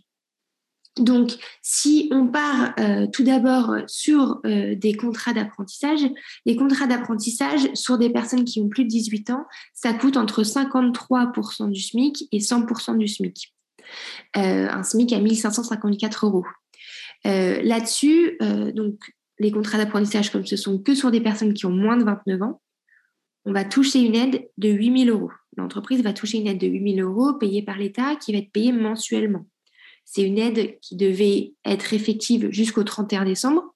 Donc, 0.98 1.32
si 1.64 2.08
on 2.12 2.28
part 2.28 2.74
euh, 2.80 3.08
tout 3.12 3.24
d'abord 3.24 3.76
sur 3.88 4.40
euh, 4.46 4.76
des 4.76 4.94
contrats 4.94 5.34
d'apprentissage, 5.34 6.02
les 6.46 6.56
contrats 6.56 6.86
d'apprentissage 6.86 7.68
sur 7.74 7.98
des 7.98 8.12
personnes 8.12 8.44
qui 8.44 8.60
ont 8.62 8.70
plus 8.70 8.84
de 8.84 8.90
18 8.90 9.32
ans, 9.32 9.46
ça 9.74 9.94
coûte 9.94 10.18
entre 10.18 10.44
53% 10.44 11.72
du 11.72 11.82
SMIC 11.82 12.28
et 12.32 12.38
100% 12.38 12.98
du 12.98 13.08
SMIC. 13.08 13.54
Euh, 14.38 14.68
un 14.70 14.84
SMIC 14.84 15.14
à 15.14 15.20
1554 15.20 16.28
euros. 16.28 16.46
Là-dessus, 17.26 18.38
donc 18.76 19.00
les 19.40 19.50
contrats 19.50 19.78
d'apprentissage, 19.78 20.30
comme 20.30 20.46
ce 20.46 20.58
sont 20.58 20.78
que 20.78 20.94
sur 20.94 21.10
des 21.10 21.22
personnes 21.22 21.54
qui 21.54 21.66
ont 21.66 21.72
moins 21.72 21.96
de 21.96 22.04
29 22.04 22.42
ans, 22.42 22.62
on 23.46 23.54
va 23.54 23.64
toucher 23.64 24.00
une 24.02 24.16
aide 24.16 24.50
de 24.58 24.70
8 24.70 25.06
000 25.06 25.18
euros. 25.18 25.32
L'entreprise 25.56 26.04
va 26.04 26.12
toucher 26.12 26.40
une 26.40 26.48
aide 26.48 26.58
de 26.60 26.68
8 26.68 26.96
000 26.96 27.10
euros 27.10 27.34
payée 27.34 27.62
par 27.62 27.78
l'État 27.78 28.18
qui 28.18 28.34
va 28.34 28.40
être 28.40 28.52
payée 28.52 28.74
mensuellement. 28.74 29.46
C'est 30.06 30.24
une 30.24 30.38
aide 30.38 30.78
qui 30.82 30.96
devait 30.96 31.54
être 31.66 31.94
effective 31.94 32.50
jusqu'au 32.52 32.84
31 32.84 33.26
décembre 33.26 33.74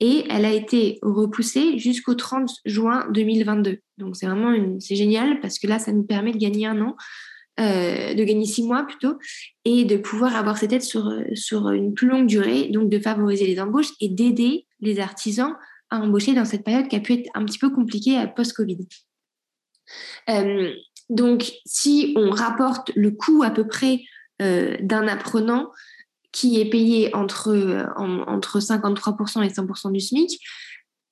et 0.00 0.24
elle 0.28 0.44
a 0.44 0.52
été 0.52 0.98
repoussée 1.02 1.78
jusqu'au 1.78 2.14
30 2.14 2.50
juin 2.64 3.06
2022. 3.12 3.78
Donc 3.98 4.16
c'est 4.16 4.26
vraiment 4.26 4.54
c'est 4.80 4.96
génial 4.96 5.40
parce 5.40 5.58
que 5.58 5.66
là, 5.66 5.78
ça 5.78 5.92
nous 5.92 6.02
permet 6.02 6.32
de 6.32 6.38
gagner 6.38 6.66
un 6.66 6.80
an, 6.80 6.96
euh, 7.60 8.14
de 8.14 8.24
gagner 8.24 8.46
six 8.46 8.64
mois 8.64 8.84
plutôt, 8.84 9.14
et 9.64 9.84
de 9.84 9.96
pouvoir 9.96 10.34
avoir 10.36 10.58
cette 10.58 10.72
aide 10.72 10.82
sur, 10.82 11.70
une 11.70 11.94
plus 11.94 12.08
longue 12.08 12.26
durée, 12.26 12.68
donc 12.68 12.90
de 12.90 12.98
favoriser 12.98 13.46
les 13.46 13.60
embauches 13.60 13.92
et 14.00 14.08
d'aider 14.08 14.66
les 14.80 14.98
artisans 14.98 15.54
à 15.90 16.00
embaucher 16.00 16.34
dans 16.34 16.44
cette 16.44 16.64
période 16.64 16.88
qui 16.88 16.96
a 16.96 17.00
pu 17.00 17.14
être 17.14 17.30
un 17.34 17.44
petit 17.44 17.58
peu 17.58 17.70
compliquée 17.70 18.22
post-Covid. 18.34 18.88
Euh, 20.28 20.72
donc, 21.10 21.52
si 21.66 22.14
on 22.16 22.30
rapporte 22.30 22.90
le 22.96 23.10
coût 23.10 23.42
à 23.44 23.50
peu 23.50 23.66
près 23.66 24.00
d'un 24.40 25.08
apprenant 25.08 25.70
qui 26.32 26.60
est 26.60 26.68
payé 26.68 27.14
entre, 27.14 27.86
entre 27.96 28.58
53% 28.58 29.44
et 29.44 29.48
100% 29.48 29.92
du 29.92 30.00
SMIC, 30.00 30.40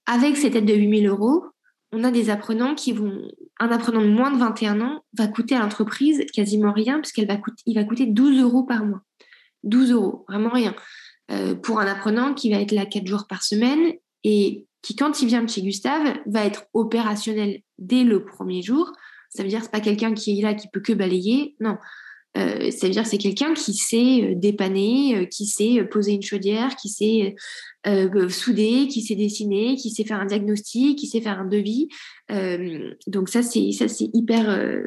avec 0.06 0.36
cette 0.36 0.56
aide 0.56 0.66
de 0.66 0.74
8000 0.74 1.06
euros, 1.06 1.44
on 1.92 2.04
a 2.04 2.10
des 2.10 2.30
apprenants 2.30 2.74
qui 2.74 2.92
vont. 2.92 3.28
Un 3.60 3.68
apprenant 3.68 4.00
de 4.00 4.08
moins 4.08 4.30
de 4.30 4.38
21 4.38 4.80
ans 4.80 5.04
va 5.16 5.28
coûter 5.28 5.54
à 5.54 5.60
l'entreprise 5.60 6.24
quasiment 6.32 6.72
rien, 6.72 7.00
puisqu'il 7.00 7.26
va, 7.26 7.36
coûter, 7.36 7.62
va 7.74 7.84
coûter 7.84 8.06
12 8.06 8.40
euros 8.40 8.64
par 8.64 8.84
mois. 8.84 9.02
12 9.62 9.92
euros, 9.92 10.24
vraiment 10.28 10.50
rien. 10.50 10.74
Euh, 11.30 11.54
pour 11.54 11.78
un 11.78 11.86
apprenant 11.86 12.34
qui 12.34 12.50
va 12.50 12.56
être 12.56 12.72
là 12.72 12.86
4 12.86 13.06
jours 13.06 13.26
par 13.28 13.44
semaine 13.44 13.92
et 14.24 14.66
qui, 14.80 14.96
quand 14.96 15.22
il 15.22 15.28
vient 15.28 15.42
de 15.42 15.48
chez 15.48 15.62
Gustave, 15.62 16.16
va 16.26 16.44
être 16.44 16.64
opérationnel 16.72 17.60
dès 17.78 18.02
le 18.02 18.24
premier 18.24 18.62
jour. 18.62 18.90
Ça 19.28 19.42
veut 19.42 19.48
dire 19.48 19.60
que 19.60 19.66
ce 19.66 19.70
pas 19.70 19.80
quelqu'un 19.80 20.14
qui 20.14 20.38
est 20.38 20.42
là 20.42 20.54
qui 20.54 20.68
peut 20.68 20.80
que 20.80 20.92
balayer. 20.92 21.54
Non. 21.60 21.76
Euh, 22.36 22.70
ça 22.70 22.86
veut 22.86 22.92
dire 22.92 23.02
que 23.02 23.08
c'est 23.08 23.18
quelqu'un 23.18 23.52
qui 23.54 23.74
sait 23.74 24.22
euh, 24.22 24.34
dépanner, 24.34 25.16
euh, 25.16 25.24
qui 25.26 25.46
sait 25.46 25.84
poser 25.84 26.12
une 26.12 26.22
chaudière, 26.22 26.76
qui 26.76 26.88
sait 26.88 27.34
souder, 28.30 28.88
qui 28.88 29.02
sait 29.02 29.16
dessiner, 29.16 29.76
qui 29.76 29.90
sait 29.90 30.04
faire 30.04 30.20
un 30.20 30.26
diagnostic, 30.26 30.98
qui 30.98 31.06
sait 31.06 31.20
faire 31.20 31.40
un 31.40 31.46
devis. 31.46 31.88
donc 33.08 33.28
ça 33.28 33.42
c'est 33.42 33.72
ça 33.72 33.88
c'est 33.88 34.08
hyper 34.14 34.86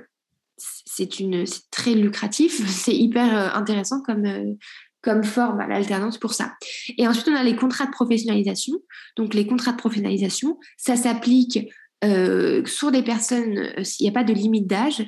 c'est 0.57 1.19
une 1.19 1.43
très 1.71 1.93
lucratif, 1.93 2.65
c'est 2.69 2.95
hyper 2.95 3.55
intéressant 3.55 4.01
comme 4.01 4.57
comme 5.01 5.23
forme 5.23 5.59
à 5.59 5.67
l'alternance 5.67 6.17
pour 6.17 6.33
ça. 6.33 6.53
Et 6.97 7.07
ensuite, 7.07 7.27
on 7.27 7.35
a 7.35 7.43
les 7.43 7.55
contrats 7.55 7.85
de 7.85 7.91
professionnalisation. 7.91 8.73
Donc, 9.15 9.35
les 9.35 9.45
contrats 9.45 9.73
de 9.73 9.77
professionnalisation, 9.77 10.57
ça 10.77 10.95
s'applique 10.95 11.59
euh, 12.03 12.63
sur 12.65 12.91
des 12.91 13.03
personnes, 13.03 13.57
euh, 13.57 13.83
il 13.99 14.03
n'y 14.03 14.09
a 14.09 14.11
pas 14.11 14.23
de 14.23 14.33
limite 14.33 14.67
d'âge. 14.67 15.01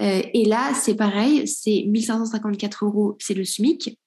Euh, 0.00 0.22
et 0.32 0.44
là, 0.44 0.72
c'est 0.74 0.94
pareil, 0.94 1.48
c'est 1.48 1.84
1554 1.86 2.84
euros, 2.84 3.16
c'est 3.18 3.34
le 3.34 3.44
SMIC. 3.44 3.98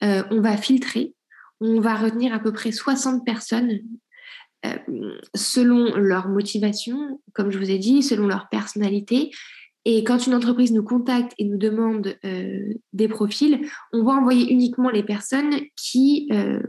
on 0.00 0.40
va 0.40 0.56
filtrer 0.56 1.12
on 1.60 1.80
va 1.80 1.94
retenir 1.94 2.34
à 2.34 2.38
peu 2.38 2.52
près 2.52 2.72
60 2.72 3.24
personnes 3.24 3.80
euh, 4.64 5.18
selon 5.34 5.94
leur 5.96 6.28
motivation, 6.28 7.20
comme 7.34 7.50
je 7.50 7.58
vous 7.58 7.70
ai 7.70 7.78
dit, 7.78 8.02
selon 8.02 8.26
leur 8.26 8.48
personnalité. 8.48 9.30
Et 9.84 10.04
quand 10.04 10.26
une 10.26 10.34
entreprise 10.34 10.72
nous 10.72 10.82
contacte 10.82 11.32
et 11.38 11.44
nous 11.44 11.58
demande 11.58 12.16
euh, 12.24 12.72
des 12.94 13.08
profils, 13.08 13.60
on 13.92 14.02
va 14.02 14.12
envoyer 14.12 14.50
uniquement 14.50 14.88
les 14.88 15.02
personnes 15.02 15.52
qui, 15.76 16.28
euh, 16.32 16.60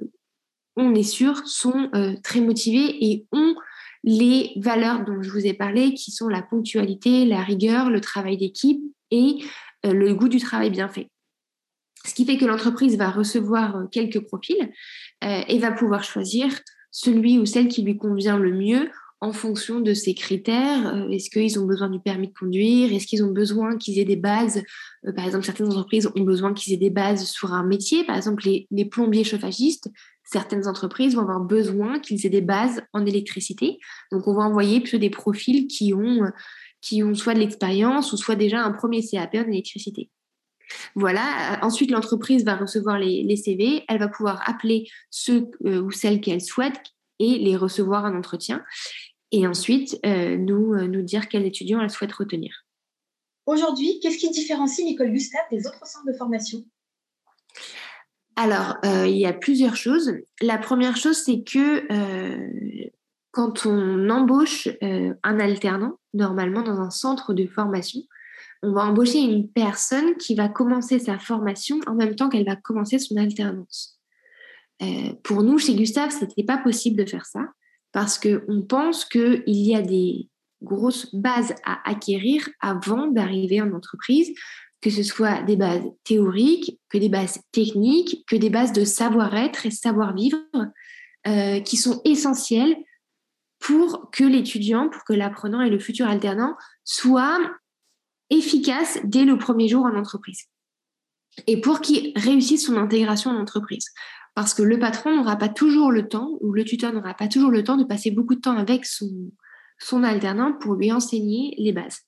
on 0.76 0.94
est 0.94 1.04
sûr, 1.04 1.48
sont 1.48 1.90
très 2.22 2.42
motivées 2.42 3.06
et 3.06 3.26
ont 3.32 3.56
les 4.04 4.52
valeurs 4.58 5.06
dont 5.06 5.22
je 5.22 5.30
vous 5.30 5.46
ai 5.46 5.54
parlé, 5.54 5.94
qui 5.94 6.12
sont 6.12 6.28
la 6.28 6.42
ponctualité, 6.42 7.24
la 7.26 7.42
rigueur, 7.42 7.90
le 7.90 8.02
travail 8.02 8.38
d'équipe 8.38 8.82
et 9.10 9.38
le 9.86 10.14
goût 10.14 10.28
du 10.28 10.40
travail 10.40 10.70
bien 10.70 10.90
fait. 10.90 11.08
Ce 12.06 12.14
qui 12.14 12.26
fait 12.26 12.38
que 12.38 12.46
l'entreprise 12.46 12.98
va 12.98 13.10
recevoir 13.10 13.76
euh, 13.76 13.86
quelques 13.92 14.26
profils 14.26 14.72
euh, 15.24 15.42
et 15.48 15.58
va 15.58 15.72
pouvoir 15.72 16.04
choisir 16.04 16.50
celui 16.92 17.40
ou 17.40 17.46
celle 17.46 17.68
qui 17.68 17.82
lui 17.82 17.98
convient 17.98 18.38
le 18.38 18.52
mieux 18.52 18.90
en 19.22 19.34
fonction 19.34 19.80
de 19.80 19.94
ses 19.94 20.14
critères. 20.14 20.94
Euh, 20.94 21.10
est-ce 21.10 21.32
qu'ils 21.32 21.60
ont 21.60 21.66
besoin 21.66 21.90
du 21.90 22.00
permis 22.00 22.28
de 22.28 22.34
conduire? 22.34 22.94
Est-ce 22.94 23.08
qu'ils 23.08 23.24
ont 23.24 23.32
besoin 23.32 23.78
qu'ils 23.78 23.98
aient 23.98 24.06
des 24.06 24.16
bases? 24.16 24.62
Par 25.16 25.26
exemple, 25.26 25.46
certaines 25.46 25.68
entreprises 25.68 26.08
ont 26.16 26.24
besoin 26.24 26.54
qu'ils 26.54 26.74
aient 26.74 26.78
des 26.78 26.92
bases 26.92 27.26
sur 27.26 27.54
un 27.54 27.66
métier. 27.66 28.04
Par 28.04 28.16
exemple, 28.16 28.44
les, 28.46 28.86
plombiers 28.86 29.24
chauffagistes, 29.24 29.90
certaines 30.24 30.68
entreprises 30.68 31.16
vont 31.16 31.22
avoir 31.22 31.40
besoin 31.40 32.00
qu'ils 32.00 32.26
aient 32.26 32.30
des 32.30 32.42
bases 32.42 32.84
en 32.94 33.06
électricité. 33.06 33.80
Donc, 34.12 34.28
on 34.28 34.36
va 34.36 34.44
envoyer 34.44 34.80
plutôt 34.80 35.00
des 35.00 35.10
profils 35.10 35.68
qui 35.68 35.94
ont, 35.94 36.22
qui 36.82 37.04
ont 37.04 37.16
soit 37.16 37.34
de 37.34 37.40
l'expérience 37.40 38.14
ou 38.14 38.18
soit 38.18 38.36
déjà 38.36 38.64
un 38.64 38.72
premier 38.72 39.04
CAP 39.04 39.36
en 39.36 39.48
électricité. 39.48 40.10
Voilà. 40.96 41.60
Ensuite, 41.62 41.92
l'entreprise 41.92 42.46
va 42.46 42.56
recevoir 42.56 42.98
les, 43.00 43.36
CV. 43.36 43.84
Elle 43.88 44.00
va 44.00 44.08
pouvoir 44.08 44.48
appeler 44.48 44.88
ceux 45.10 45.50
euh, 45.66 45.82
ou 45.82 45.92
celles 45.92 46.22
qu'elle 46.22 46.42
souhaite 46.42 46.80
et 47.20 47.38
les 47.38 47.56
recevoir 47.56 48.06
en 48.06 48.16
entretien. 48.16 48.64
Et 49.32 49.48
ensuite, 49.48 50.00
euh, 50.06 50.38
nous, 50.38 50.74
euh, 50.74 50.88
nous 50.88 51.02
dire 51.02 51.28
quels 51.28 51.46
étudiants 51.46 51.82
elle 51.82 51.90
souhaite 51.90 52.14
retenir. 52.14 52.66
Aujourd'hui, 53.46 54.00
qu'est-ce 54.02 54.18
qui 54.18 54.30
différencie 54.32 54.88
l'école 54.88 55.12
Gustave 55.12 55.44
des 55.52 55.68
autres 55.68 55.86
centres 55.86 56.08
de 56.08 56.18
formation? 56.18 56.64
Alors, 58.38 58.76
il 58.84 59.16
y 59.16 59.26
a 59.26 59.32
plusieurs 59.32 59.78
choses. 59.78 60.14
La 60.42 60.58
première 60.58 60.98
chose, 60.98 61.16
c'est 61.16 61.42
que 61.44 61.88
quand 63.32 63.66
on 63.66 64.10
embauche 64.10 64.68
un 64.82 65.40
alternant, 65.40 66.00
normalement 66.14 66.64
dans 66.64 66.82
un 66.82 66.90
centre 66.90 67.34
de 67.34 67.46
formation, 67.46 68.02
on 68.66 68.74
va 68.74 68.86
embaucher 68.86 69.20
une 69.20 69.48
personne 69.48 70.16
qui 70.18 70.36
va 70.36 70.50
commencer 70.50 71.00
sa 71.00 71.20
formation 71.20 71.80
en 71.88 71.94
même 71.94 72.16
temps 72.16 72.30
qu'elle 72.30 72.46
va 72.46 72.56
commencer 72.56 72.98
son 73.00 73.16
alternance. 73.18 74.00
Euh, 74.82 75.14
pour 75.24 75.44
nous, 75.44 75.58
chez 75.58 75.76
Gustave, 75.76 76.12
ce 76.12 76.26
n'était 76.26 76.44
pas 76.44 76.58
possible 76.58 76.98
de 76.98 77.10
faire 77.10 77.26
ça 77.26 77.42
parce 77.92 78.20
qu'on 78.20 78.62
pense 78.68 79.06
qu'il 79.06 79.44
y 79.48 79.76
a 79.76 79.82
des 79.82 80.30
grosses 80.62 81.14
bases 81.16 81.56
à 81.64 81.80
acquérir 81.90 82.50
avant 82.60 83.08
d'arriver 83.08 83.62
en 83.62 83.72
entreprise, 83.72 84.34
que 84.82 84.90
ce 84.90 85.04
soit 85.04 85.44
des 85.44 85.56
bases 85.56 85.86
théoriques, 86.04 86.80
que 86.90 86.98
des 86.98 87.10
bases 87.10 87.40
techniques, 87.52 88.26
que 88.28 88.36
des 88.36 88.50
bases 88.50 88.74
de 88.74 88.84
savoir-être 88.84 89.66
et 89.66 89.72
savoir-vivre 89.72 90.38
euh, 91.28 91.60
qui 91.62 91.78
sont 91.78 92.02
essentielles 92.04 92.76
pour 93.60 94.10
que 94.12 94.24
l'étudiant, 94.24 94.90
pour 94.90 95.04
que 95.06 95.14
l'apprenant 95.14 95.62
et 95.62 95.70
le 95.70 95.80
futur 95.80 96.08
alternant 96.08 96.56
soient 96.84 97.40
efficace 98.30 99.00
dès 99.04 99.26
le 99.26 99.38
premier 99.38 99.68
jour 99.68 99.86
en 99.86 99.96
entreprise. 99.96 100.46
Et 101.48 101.60
pour 101.60 101.82
qu'il 101.82 102.14
réussisse 102.16 102.66
son 102.66 102.78
intégration 102.78 103.32
en 103.32 103.40
entreprise. 103.40 103.88
Parce 104.36 104.54
que 104.54 104.64
le 104.64 104.78
patron 104.78 105.16
n'aura 105.16 105.38
pas 105.38 105.50
toujours 105.50 105.92
le 105.92 106.08
temps, 106.08 106.38
ou 106.42 106.52
le 106.52 106.66
tuteur 106.66 106.94
n'aura 106.94 107.14
pas 107.14 107.28
toujours 107.28 107.52
le 107.52 107.64
temps 107.64 107.78
de 107.78 107.86
passer 107.86 108.12
beaucoup 108.12 108.36
de 108.36 108.42
temps 108.42 108.58
avec 108.58 108.86
son, 108.86 110.04
alternant 110.04 110.54
pour 110.54 110.76
lui 110.76 110.92
enseigner 110.92 111.56
les 111.58 111.72
bases. 111.72 112.02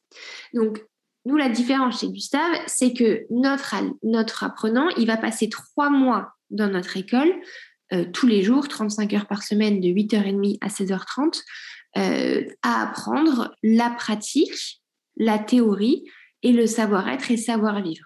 Donc, 0.54 0.84
nous, 1.26 1.38
la 1.38 1.50
différence 1.50 2.02
chez 2.02 2.10
Gustave, 2.10 2.58
c'est 2.68 2.94
que 2.94 3.26
notre, 3.30 3.76
notre 4.04 4.44
apprenant, 4.44 4.90
il 4.98 5.08
va 5.08 5.18
passer 5.18 5.50
trois 5.50 5.90
mois 5.90 6.34
dans 6.50 6.70
notre 6.70 6.96
école, 6.98 7.34
euh, 7.94 8.06
tous 8.14 8.28
les 8.28 8.44
jours, 8.44 8.68
35 8.68 9.14
heures 9.14 9.28
par 9.28 9.44
semaine, 9.44 9.80
de 9.80 9.88
8h30 9.88 10.58
à 10.62 10.68
16h30, 10.68 11.42
euh, 11.98 12.44
à 12.62 12.84
apprendre 12.84 13.56
la 13.64 13.90
pratique, 13.90 14.82
la 15.18 15.40
théorie 15.40 16.04
et 16.44 16.52
le 16.52 16.68
savoir-être 16.68 17.32
et 17.32 17.38
savoir-vivre. 17.38 18.06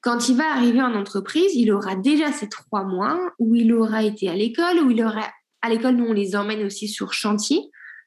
Quand 0.00 0.28
il 0.28 0.36
va 0.36 0.52
arriver 0.52 0.80
en 0.80 0.94
entreprise, 0.94 1.54
il 1.54 1.72
aura 1.72 1.96
déjà 1.96 2.32
ces 2.32 2.48
trois 2.48 2.84
mois 2.84 3.18
où 3.38 3.54
il 3.54 3.72
aura 3.72 4.04
été 4.04 4.28
à 4.28 4.34
l'école, 4.34 4.78
où 4.80 4.90
il 4.90 5.02
aura 5.02 5.28
à 5.60 5.68
l'école, 5.68 5.96
nous 5.96 6.06
on 6.06 6.12
les 6.12 6.36
emmène 6.36 6.64
aussi 6.64 6.88
sur 6.88 7.12
chantier 7.12 7.60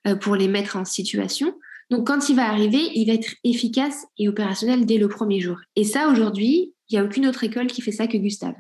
euh, 0.07 0.15
pour 0.15 0.35
les 0.35 0.47
mettre 0.47 0.77
en 0.77 0.85
situation. 0.85 1.53
Donc, 1.89 2.07
quand 2.07 2.29
il 2.29 2.37
va 2.37 2.47
arriver, 2.47 2.89
il 2.95 3.05
va 3.05 3.13
être 3.13 3.35
efficace 3.43 4.05
et 4.17 4.29
opérationnel 4.29 4.85
dès 4.85 4.97
le 4.97 5.09
premier 5.09 5.41
jour. 5.41 5.57
Et 5.75 5.83
ça, 5.83 6.07
aujourd'hui, 6.07 6.73
il 6.87 6.93
n'y 6.93 6.99
a 6.99 7.03
aucune 7.03 7.27
autre 7.27 7.43
école 7.43 7.67
qui 7.67 7.81
fait 7.81 7.91
ça 7.91 8.07
que 8.07 8.17
Gustave. 8.17 8.55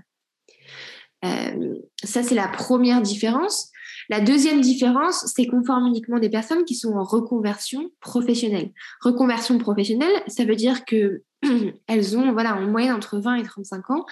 Euh, 1.23 1.75
ça, 2.03 2.23
c'est 2.23 2.35
la 2.35 2.49
première 2.49 3.01
différence. 3.01 3.70
La 4.11 4.19
deuxième 4.19 4.59
différence, 4.59 5.25
c'est 5.33 5.47
qu'on 5.47 5.63
forme 5.63 5.87
uniquement 5.87 6.19
des 6.19 6.29
personnes 6.29 6.65
qui 6.65 6.75
sont 6.75 6.91
en 6.95 7.03
reconversion 7.03 7.91
professionnelle. 8.01 8.71
Reconversion 8.99 9.57
professionnelle, 9.57 10.11
ça 10.27 10.43
veut 10.43 10.57
dire 10.57 10.83
que 10.83 11.23
elles 11.87 12.17
ont, 12.17 12.33
voilà, 12.33 12.57
en 12.57 12.67
moyenne 12.67 12.93
entre 12.93 13.19
20 13.19 13.35
et 13.35 13.43
35 13.43 13.89
ans. 13.89 14.05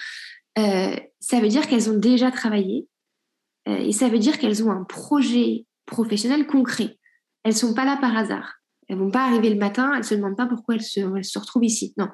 Euh, 0.58 0.96
ça 1.20 1.42
veut 1.42 1.50
dire 1.50 1.68
qu'elles 1.68 1.90
ont 1.90 1.98
déjà 1.98 2.32
travaillé 2.32 2.88
euh, 3.68 3.76
et 3.76 3.92
ça 3.92 4.08
veut 4.08 4.20
dire 4.20 4.40
qu'elles 4.40 4.64
ont 4.64 4.72
un 4.72 4.86
projet 4.86 5.66
professionnel 5.86 6.48
concret. 6.48 6.98
Elles 7.44 7.56
sont 7.56 7.74
pas 7.74 7.84
là 7.84 7.98
par 8.00 8.16
hasard. 8.16 8.54
Elles 8.88 8.98
vont 8.98 9.12
pas 9.12 9.26
arriver 9.26 9.50
le 9.50 9.60
matin, 9.60 9.92
elles 9.98 10.06
se 10.06 10.16
demandent 10.16 10.38
pas 10.38 10.48
pourquoi 10.48 10.76
elles 10.76 10.82
se, 10.82 11.40
retrouvent 11.40 11.66
ici. 11.66 11.94
Non. 11.98 12.08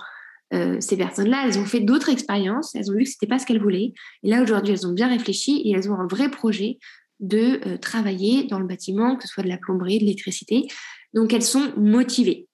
Euh, 0.56 0.78
ces 0.80 0.98
personnes-là, 0.98 1.44
elles 1.46 1.60
ont 1.60 1.66
fait 1.66 1.82
d'autres 1.82 2.10
expériences, 2.10 2.74
elles 2.74 2.90
ont 2.90 2.96
vu 2.96 3.04
que 3.04 3.10
c'était 3.12 3.28
pas 3.28 3.38
ce 3.38 3.46
qu'elles 3.46 3.62
voulaient. 3.62 3.94
Et 4.24 4.30
là, 4.30 4.42
aujourd'hui, 4.42 4.74
elles 4.74 4.88
ont 4.88 4.94
bien 4.94 5.08
réfléchi 5.08 5.62
et 5.66 5.74
elles 5.74 5.92
ont 5.92 6.00
un 6.00 6.08
vrai 6.08 6.32
projet 6.32 6.80
de 7.20 7.60
euh, 7.66 7.78
travailler 7.78 8.44
dans 8.44 8.60
le 8.60 8.68
bâtiment, 8.68 9.16
que 9.16 9.24
ce 9.24 9.34
soit 9.34 9.44
de 9.44 9.50
la 9.50 9.58
plomberie, 9.58 10.00
de 10.00 10.04
l'électricité. 10.04 10.68
Donc, 11.14 11.34
elles 11.34 11.44
sont 11.44 11.74
motivées. 11.78 12.48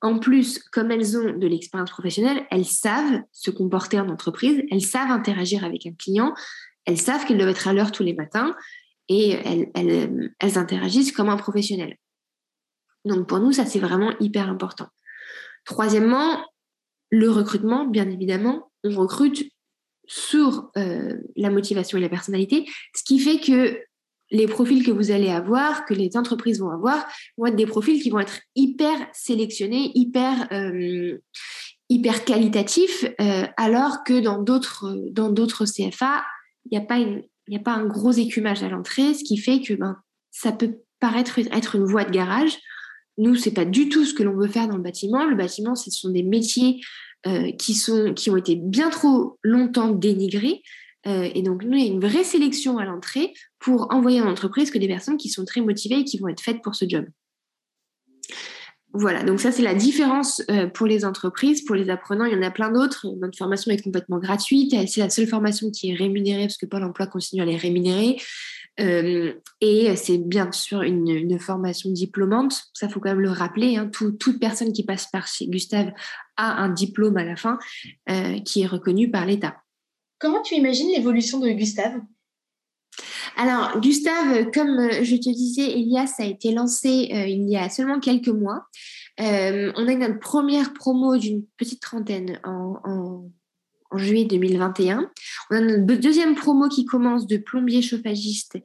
En 0.00 0.18
plus, 0.18 0.58
comme 0.58 0.90
elles 0.90 1.16
ont 1.16 1.36
de 1.36 1.46
l'expérience 1.46 1.90
professionnelle, 1.90 2.46
elles 2.50 2.64
savent 2.64 3.20
se 3.32 3.50
comporter 3.50 3.98
en 3.98 4.08
entreprise, 4.08 4.62
elles 4.70 4.84
savent 4.84 5.10
interagir 5.10 5.64
avec 5.64 5.86
un 5.86 5.92
client, 5.92 6.34
elles 6.84 6.98
savent 6.98 7.26
qu'elles 7.26 7.38
doivent 7.38 7.50
être 7.50 7.66
à 7.66 7.72
l'heure 7.72 7.90
tous 7.90 8.04
les 8.04 8.14
matins 8.14 8.54
et 9.08 9.30
elles, 9.30 9.70
elles, 9.74 10.32
elles 10.38 10.58
interagissent 10.58 11.10
comme 11.10 11.28
un 11.28 11.36
professionnel. 11.36 11.96
Donc 13.04 13.28
pour 13.28 13.40
nous, 13.40 13.52
ça 13.52 13.66
c'est 13.66 13.80
vraiment 13.80 14.14
hyper 14.20 14.48
important. 14.48 14.86
Troisièmement, 15.64 16.44
le 17.10 17.30
recrutement, 17.30 17.86
bien 17.86 18.08
évidemment, 18.08 18.70
on 18.84 18.94
recrute 18.94 19.50
sur 20.06 20.70
euh, 20.76 21.16
la 21.36 21.50
motivation 21.50 21.98
et 21.98 22.00
la 22.00 22.08
personnalité, 22.08 22.66
ce 22.94 23.02
qui 23.04 23.18
fait 23.18 23.40
que 23.40 23.78
les 24.30 24.46
profils 24.46 24.84
que 24.84 24.90
vous 24.90 25.10
allez 25.10 25.30
avoir, 25.30 25.84
que 25.84 25.94
les 25.94 26.16
entreprises 26.16 26.60
vont 26.60 26.70
avoir, 26.70 27.06
vont 27.36 27.46
être 27.46 27.56
des 27.56 27.66
profils 27.66 28.02
qui 28.02 28.10
vont 28.10 28.20
être 28.20 28.40
hyper 28.54 28.94
sélectionnés, 29.12 29.90
hyper, 29.94 30.48
euh, 30.52 31.18
hyper 31.88 32.24
qualitatifs, 32.24 33.04
euh, 33.20 33.46
alors 33.56 34.04
que 34.04 34.20
dans 34.20 34.42
d'autres, 34.42 34.94
dans 35.10 35.30
d'autres 35.30 35.64
CFA, 35.64 36.24
il 36.70 36.78
n'y 36.78 36.84
a, 36.84 36.86
pas 36.86 36.98
a 36.98 37.58
pas 37.60 37.72
un 37.72 37.86
gros 37.86 38.12
écumage 38.12 38.62
à 38.62 38.68
l'entrée, 38.68 39.14
ce 39.14 39.24
qui 39.24 39.38
fait 39.38 39.60
que 39.62 39.74
ben, 39.74 39.96
ça 40.30 40.52
peut 40.52 40.78
paraître 41.00 41.38
être 41.38 41.76
une 41.76 41.84
voie 41.84 42.04
de 42.04 42.10
garage 42.10 42.58
nous, 43.18 43.34
c'est 43.34 43.52
pas 43.52 43.64
du 43.64 43.88
tout 43.88 44.04
ce 44.04 44.14
que 44.14 44.22
l'on 44.22 44.36
veut 44.36 44.48
faire 44.48 44.68
dans 44.68 44.76
le 44.76 44.82
bâtiment. 44.82 45.24
Le 45.24 45.36
bâtiment, 45.36 45.74
ce 45.74 45.90
sont 45.90 46.08
des 46.08 46.22
métiers 46.22 46.80
euh, 47.26 47.50
qui, 47.52 47.74
sont, 47.74 48.14
qui 48.14 48.30
ont 48.30 48.36
été 48.36 48.54
bien 48.54 48.90
trop 48.90 49.38
longtemps 49.42 49.90
dénigrés. 49.90 50.62
Euh, 51.08 51.28
et 51.34 51.42
donc, 51.42 51.64
nous, 51.64 51.76
il 51.76 51.84
y 51.84 51.88
a 51.88 51.92
une 51.92 52.00
vraie 52.00 52.24
sélection 52.24 52.78
à 52.78 52.84
l'entrée 52.84 53.32
pour 53.58 53.92
envoyer 53.92 54.20
en 54.20 54.28
entreprise 54.28 54.70
que 54.70 54.78
des 54.78 54.88
personnes 54.88 55.16
qui 55.16 55.28
sont 55.28 55.44
très 55.44 55.60
motivées 55.60 56.00
et 56.00 56.04
qui 56.04 56.18
vont 56.18 56.28
être 56.28 56.40
faites 56.40 56.62
pour 56.62 56.74
ce 56.74 56.88
job. 56.88 57.06
Voilà, 58.94 59.22
donc 59.22 59.38
ça 59.38 59.52
c'est 59.52 59.62
la 59.62 59.74
différence 59.74 60.42
euh, 60.50 60.66
pour 60.66 60.86
les 60.86 61.04
entreprises, 61.04 61.62
pour 61.62 61.76
les 61.76 61.90
apprenants, 61.90 62.24
il 62.24 62.32
y 62.32 62.36
en 62.36 62.42
a 62.42 62.50
plein 62.50 62.72
d'autres. 62.72 63.06
Notre 63.20 63.36
formation 63.36 63.70
est 63.70 63.82
complètement 63.82 64.18
gratuite, 64.18 64.74
c'est 64.88 65.00
la 65.00 65.10
seule 65.10 65.26
formation 65.26 65.70
qui 65.70 65.90
est 65.90 65.94
rémunérée 65.94 66.44
parce 66.44 66.56
que 66.56 66.64
Pôle 66.64 66.84
Emploi 66.84 67.06
continue 67.06 67.42
à 67.42 67.44
les 67.44 67.58
rémunérer. 67.58 68.16
Euh, 68.80 69.34
et 69.60 69.94
c'est 69.94 70.16
bien 70.16 70.50
sûr 70.52 70.82
une, 70.82 71.38
formation 71.38 71.90
diplômante, 71.90 72.62
ça 72.72 72.88
faut 72.88 72.98
quand 72.98 73.10
même 73.10 73.20
le 73.20 73.30
rappeler. 73.30 73.76
Hein. 73.76 73.90
toute 73.90 74.40
personne 74.40 74.72
qui 74.72 74.84
passe 74.84 75.06
par 75.12 75.26
chez 75.26 75.48
Gustave 75.48 75.92
a 76.36 76.62
un 76.62 76.70
diplôme 76.70 77.18
à 77.18 77.24
la 77.24 77.36
fin 77.36 77.58
qui 78.44 78.62
est 78.62 78.66
reconnu 78.66 79.10
par 79.10 79.26
l'État. 79.26 79.56
Comment 80.18 80.42
tu 80.42 80.54
imagines 80.54 80.90
l'évolution 80.90 81.38
de 81.38 81.50
Gustave? 81.50 82.00
Alors, 83.36 83.80
Gustave, 83.80 84.50
comme 84.52 84.90
je 85.02 85.16
te 85.16 85.30
disais, 85.30 85.70
Elias 85.70 86.14
a 86.18 86.24
été 86.24 86.52
lancé 86.52 87.10
euh, 87.12 87.26
il 87.26 87.48
y 87.48 87.56
a 87.56 87.68
seulement 87.68 88.00
quelques 88.00 88.28
mois. 88.28 88.66
on 89.18 89.22
a 89.22 89.92
une 89.92 89.98
notre 90.00 90.18
première 90.18 90.72
promo 90.74 91.16
d'une 91.16 91.44
petite 91.56 91.80
trentaine 91.80 92.40
en 92.44 93.28
en 93.90 93.98
juillet 93.98 94.24
2021. 94.24 95.10
On 95.50 95.56
a 95.56 95.60
notre 95.60 96.00
deuxième 96.00 96.34
promo 96.34 96.68
qui 96.68 96.84
commence 96.84 97.26
de 97.26 97.36
plombier 97.36 97.82
chauffagiste 97.82 98.58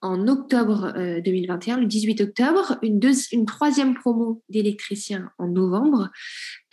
en 0.00 0.28
octobre 0.28 0.92
2021, 1.24 1.76
euh, 1.76 1.80
le 1.80 1.86
18 1.86 2.20
octobre, 2.20 2.78
une, 2.82 3.00
une 3.32 3.46
troisième 3.46 3.94
promo 3.94 4.42
d'électricien 4.48 5.30
en 5.38 5.48
novembre. 5.48 6.10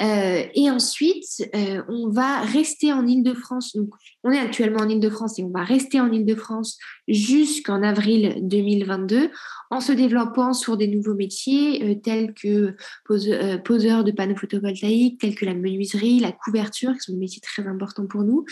Euh, 0.02 0.44
et 0.54 0.70
ensuite, 0.70 1.50
euh, 1.56 1.82
on 1.88 2.10
va 2.10 2.42
rester 2.42 2.94
en 2.94 3.08
Ile-de-France. 3.08 3.76
Donc, 3.76 3.90
on 4.24 4.32
est 4.32 4.40
actuellement 4.40 4.82
en 4.82 4.90
Ile-de-France 4.90 5.40
et 5.40 5.44
on 5.44 5.50
va 5.50 5.64
rester 5.64 6.00
en 6.00 6.12
Ile-de-France 6.12 6.78
jusqu'en 7.08 7.84
avril 7.84 8.36
2022 8.42 9.30
en 9.72 9.80
se 9.80 9.92
développant 9.92 10.54
sur 10.54 10.78
des 10.78 10.88
nouveaux 10.88 11.16
métiers 11.16 12.00
tels 12.04 12.34
que 12.34 12.76
pose, 13.04 13.30
poseur 13.64 14.04
de 14.04 14.12
panneaux 14.12 14.36
photovoltaïques, 14.36 15.20
tels 15.20 15.36
que 15.36 15.46
la 15.46 15.54
menuiserie, 15.54 16.20
la 16.20 16.32
couverture, 16.32 16.94
qui 16.94 17.00
sont 17.00 17.14
des 17.14 17.20
métiers 17.20 17.42
très 17.42 17.68
importants 17.68 18.08
pour 18.08 18.24
nous. 18.24 18.46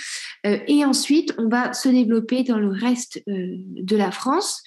et 0.43 0.83
ensuite, 0.85 1.33
on 1.37 1.47
va 1.49 1.73
se 1.73 1.89
développer 1.89 2.43
dans 2.43 2.59
le 2.59 2.69
reste 2.69 3.21
de 3.27 3.95
la 3.95 4.11
France 4.11 4.63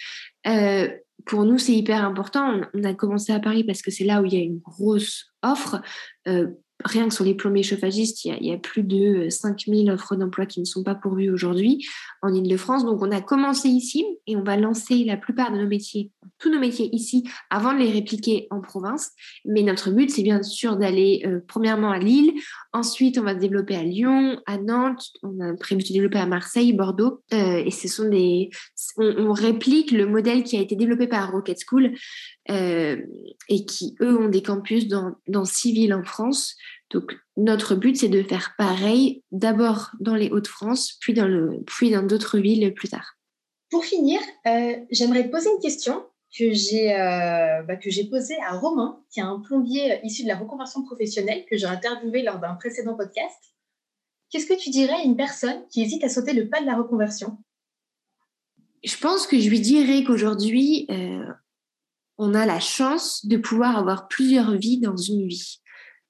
euh, 0.47 0.89
pour 1.25 1.45
nous, 1.45 1.59
c'est 1.59 1.73
hyper 1.73 2.05
important. 2.05 2.61
On, 2.75 2.85
a 2.85 2.95
commencé 2.95 3.33
à 3.33 3.41
Paris 3.41 3.65
parce 3.65 3.83
que 3.83 3.91
c'est 3.91 4.05
là 4.05 4.23
où 4.23 4.27
il 4.27 4.35
y 4.35 4.37
a 4.37 4.45
une 4.45 4.59
grosse 4.59 5.27
offre. 5.43 5.81
Euh, 6.29 6.49
rien 6.87 7.09
que 7.09 7.15
sur 7.15 7.25
les 7.25 7.35
plombiers 7.35 7.63
chauffagistes, 7.63 8.25
il 8.25 8.47
y, 8.47 8.53
a, 8.53 8.59
plus 8.59 8.83
de 8.83 9.29
5000 9.29 9.91
offres 9.91 10.17
d'emploi 10.17 10.47
qui 10.47 10.61
ne 10.61 10.65
sont 10.65 10.83
pas 10.83 10.95
pourvues 10.95 11.31
aujourd'hui 11.31 11.87
en 12.23 12.33
Ile-de-France. 12.33 12.85
Donc, 12.85 13.03
on 13.03 13.11
a 13.11 13.21
commencé 13.21 13.69
ici 13.69 14.05
et 14.27 14.37
on 14.37 14.43
va 14.43 14.57
lancer 14.57 15.05
la 15.05 15.17
plupart 15.17 15.53
de 15.53 15.59
nos 15.59 15.67
métiers, 15.67 16.11
tous 16.39 16.51
nos 16.51 16.59
métiers 16.59 16.89
ici, 16.95 17.29
avant 17.51 17.73
de 17.73 17.79
les 17.79 17.91
répliquer 17.91 18.47
en 18.51 18.61
province. 18.61 19.13
Mais 19.45 19.63
notre 19.63 19.91
but, 19.91 20.11
c'est 20.11 20.23
bien 20.23 20.43
sûr 20.43 20.77
d'aller 20.77 21.23
euh, 21.27 21.41
premièrement 21.47 21.91
à 21.91 21.99
Lille, 21.99 22.33
ensuite 22.73 23.19
on 23.19 23.23
va 23.23 23.35
se 23.35 23.41
développer 23.41 23.77
à 23.77 23.83
Lyon, 23.83 24.41
à 24.47 24.59
Nantes, 24.59 25.11
on 25.23 25.41
a 25.41 25.55
prévu 25.55 25.83
de 25.83 25.93
développer 25.93 26.19
à 26.19 26.27
Marseille, 26.27 26.73
Bordeaux. 26.73 27.23
Euh, 27.33 27.63
et 27.65 27.71
ce 27.71 27.89
sont 27.89 28.09
des, 28.09 28.51
on, 28.97 29.33
réplique 29.33 29.91
le 29.91 30.07
modèle 30.07 30.45
qui 30.45 30.57
a 30.57 30.61
été 30.61 30.77
développé 30.77 31.07
par 31.07 31.33
Rocket 31.33 31.59
School 31.67 31.93
euh, 32.51 32.97
et 33.49 33.65
qui, 33.65 33.95
eux, 34.01 34.19
ont 34.19 34.29
des 34.29 34.43
campus 34.43 34.89
dans 34.89 35.45
six 35.45 35.73
villes 35.73 35.95
en 35.95 36.05
France. 36.05 36.57
Donc, 36.91 37.17
notre 37.37 37.75
but, 37.75 37.97
c'est 37.97 38.09
de 38.09 38.23
faire 38.23 38.55
pareil, 38.57 39.25
d'abord 39.33 39.91
dans 40.01 40.15
les 40.15 40.31
Hauts-de-France, 40.31 40.97
puis 41.01 41.15
dans, 41.15 41.27
le, 41.27 41.63
puis 41.67 41.91
dans 41.91 42.03
d'autres 42.03 42.39
villes 42.39 42.73
plus 42.75 42.89
tard. 42.89 43.17
Pour 43.71 43.85
finir, 43.85 44.21
euh, 44.47 44.77
j'aimerais 44.91 45.25
te 45.25 45.33
poser 45.33 45.51
une 45.51 45.61
question 45.61 46.07
que 46.39 46.53
j'ai, 46.53 46.95
euh, 46.95 47.63
bah, 47.63 47.77
que 47.77 47.91
j'ai 47.91 48.09
posée 48.09 48.37
à 48.47 48.57
Romain, 48.57 49.03
qui 49.11 49.21
est 49.21 49.25
un 49.25 49.41
plombier 49.41 50.01
issu 50.05 50.23
de 50.23 50.29
la 50.29 50.37
reconversion 50.37 50.85
professionnelle 50.85 51.45
que 51.51 51.57
j'ai 51.57 51.67
interviewé 51.67 52.23
lors 52.23 52.39
d'un 52.39 52.55
précédent 52.55 52.95
podcast. 52.97 53.37
Qu'est-ce 54.31 54.47
que 54.47 54.59
tu 54.59 54.71
dirais 54.71 54.95
à 54.95 55.03
une 55.03 55.17
personne 55.17 55.67
qui 55.71 55.83
hésite 55.83 56.05
à 56.05 56.09
sauter 56.09 56.35
le 56.35 56.49
pas 56.49 56.61
de 56.61 56.67
la 56.67 56.77
reconversion? 56.77 57.39
Je 58.85 58.97
pense 58.99 59.27
que 59.27 59.39
je 59.39 59.49
lui 59.49 59.61
dirais 59.61 60.05
qu'aujourd'hui, 60.05 60.87
on 62.19 62.35
a 62.35 62.47
la 62.47 62.61
chance 62.61 63.25
de 63.27 63.37
pouvoir 63.37 63.77
avoir 63.77 64.09
plusieurs 64.09 64.57
vies 64.57 64.79
dans 64.79 64.97
une 64.97 65.27
vie. 65.27 65.61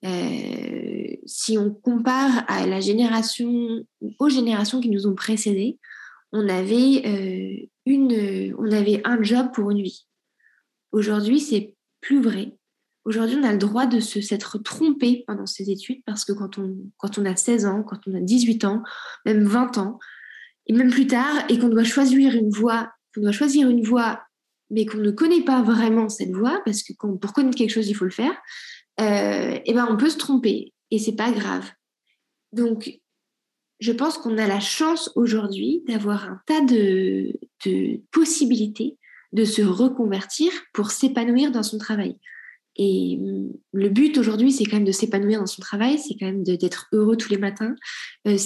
Euh, 0.07 1.17
si 1.27 1.59
on 1.59 1.71
compare 1.71 2.45
à 2.49 2.67
la 2.67 2.81
génération, 2.81 3.85
aux 4.19 4.29
générations 4.29 4.81
qui 4.81 4.91
nous 4.91 5.07
ont 5.07 5.15
précédés, 5.15 5.79
on 6.33 6.49
avait, 6.49 7.03
euh, 7.07 7.67
une, 7.87 8.55
on 8.59 8.71
avait 8.71 9.01
un 9.05 9.23
job 9.23 9.49
pour 9.53 9.71
une 9.71 9.83
vie. 9.83 10.07
Aujourd'hui, 10.93 11.41
c'est 11.41 11.75
plus 12.01 12.21
vrai. 12.21 12.57
Aujourd'hui, 13.05 13.37
on 13.41 13.45
a 13.45 13.53
le 13.53 13.59
droit 13.59 13.87
de 13.87 14.01
s'être 14.01 14.59
trompé 14.59 15.25
pendant 15.27 15.47
ses 15.47 15.71
études 15.71 16.03
parce 16.05 16.25
que 16.25 16.33
quand 16.33 16.59
on, 16.59 16.77
quand 16.99 17.19
on 17.19 17.25
a 17.25 17.37
16 17.37 17.67
ans, 17.67 17.83
quand 17.83 18.01
on 18.07 18.15
a 18.15 18.21
18 18.21 18.65
ans, 18.65 18.83
même 19.25 19.45
20 19.45 19.79
ans, 19.79 19.99
et 20.67 20.73
même 20.73 20.91
plus 20.91 21.07
tard, 21.07 21.45
et 21.49 21.59
qu'on 21.59 21.69
doit 21.69 21.85
choisir 21.85 22.35
une 22.35 22.51
voie, 22.51 22.93
qu'on 23.15 23.23
doit 23.23 23.33
choisir 23.33 23.69
une 23.69 23.83
voie 23.83 24.21
mais 24.71 24.87
qu'on 24.87 24.99
ne 24.99 25.11
connaît 25.11 25.43
pas 25.43 25.63
vraiment 25.63 26.09
cette 26.09 26.33
voie, 26.33 26.61
parce 26.65 26.83
que 26.83 26.93
pour 26.95 27.33
connaître 27.33 27.57
quelque 27.57 27.71
chose, 27.71 27.89
il 27.89 27.95
faut 27.95 28.05
le 28.05 28.11
faire, 28.11 28.35
euh, 29.01 29.59
et 29.65 29.75
ben 29.75 29.87
on 29.91 29.97
peut 29.97 30.11
se 30.11 30.19
tromper. 30.19 30.73
et 30.91 30.99
c'est 30.99 31.17
pas 31.17 31.33
grave. 31.33 31.71
Donc, 32.53 33.01
je 33.81 33.93
pense 33.93 34.17
qu'on 34.19 34.39
a 34.39 34.47
la 34.47 34.61
chance 34.61 35.11
aujourd'hui 35.17 35.83
d'avoir 35.87 36.25
un 36.25 36.41
tas 36.47 36.63
de, 36.63 37.33
de, 37.65 38.01
possibilités 38.11 38.97
de 39.33 39.45
se 39.45 39.63
reconvertir 39.63 40.51
pour 40.73 40.91
s'épanouir 40.91 41.51
dans 41.51 41.63
son 41.63 41.79
travail. 41.79 42.19
Et 42.77 43.19
mm, 43.19 43.53
le 43.73 43.89
but 43.89 44.17
aujourd'hui, 44.19 44.53
c'est 44.53 44.65
quand 44.65 44.77
même 44.77 44.85
de 44.85 44.93
s'épanouir 44.93 45.41
dans 45.41 45.47
son 45.47 45.61
travail, 45.61 45.99
c'est 45.99 46.17
quand 46.19 46.27
même 46.27 46.43
d'être 46.43 46.89
heureux 46.93 47.17
tous 47.17 47.31
les 47.31 47.39
matins. 47.39 47.75
Euh, 48.27 48.37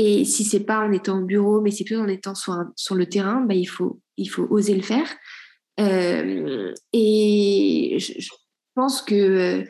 et 0.00 0.24
si 0.24 0.44
c'est 0.44 0.64
pas 0.64 0.86
en 0.86 0.92
étant 0.92 1.20
au 1.20 1.24
bureau, 1.24 1.60
mais 1.60 1.72
c'est 1.72 1.82
plutôt 1.82 2.00
en 2.02 2.08
étant 2.08 2.36
sur, 2.36 2.56
sur 2.76 2.94
le 2.94 3.06
terrain, 3.06 3.40
bah, 3.40 3.54
il, 3.54 3.66
faut, 3.66 4.00
il 4.16 4.26
faut 4.26 4.46
oser 4.48 4.76
le 4.76 4.82
faire. 4.82 5.08
Euh, 5.80 6.72
et 6.92 7.96
je, 7.98 8.12
pense 8.78 9.02
que 9.02 9.14
euh, 9.14 9.64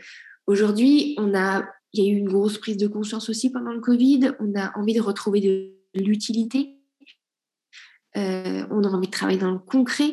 aujourd'hui, 0.46 1.14
on 1.16 1.34
a 1.34 1.66
il 1.94 2.04
y 2.04 2.06
a 2.06 2.12
eu 2.12 2.16
une 2.16 2.28
grosse 2.28 2.58
prise 2.58 2.76
de 2.76 2.86
conscience 2.86 3.30
aussi 3.30 3.50
pendant 3.50 3.72
le 3.72 3.80
Covid. 3.80 4.32
On 4.38 4.54
a 4.54 4.76
envie 4.78 4.92
de 4.92 5.00
retrouver 5.00 5.40
de 5.40 5.72
l'utilité. 5.94 6.76
Euh, 8.18 8.66
on 8.70 8.84
a 8.84 8.88
envie 8.88 9.06
de 9.06 9.12
travailler 9.12 9.38
dans 9.38 9.50
le 9.50 9.58
concret. 9.58 10.12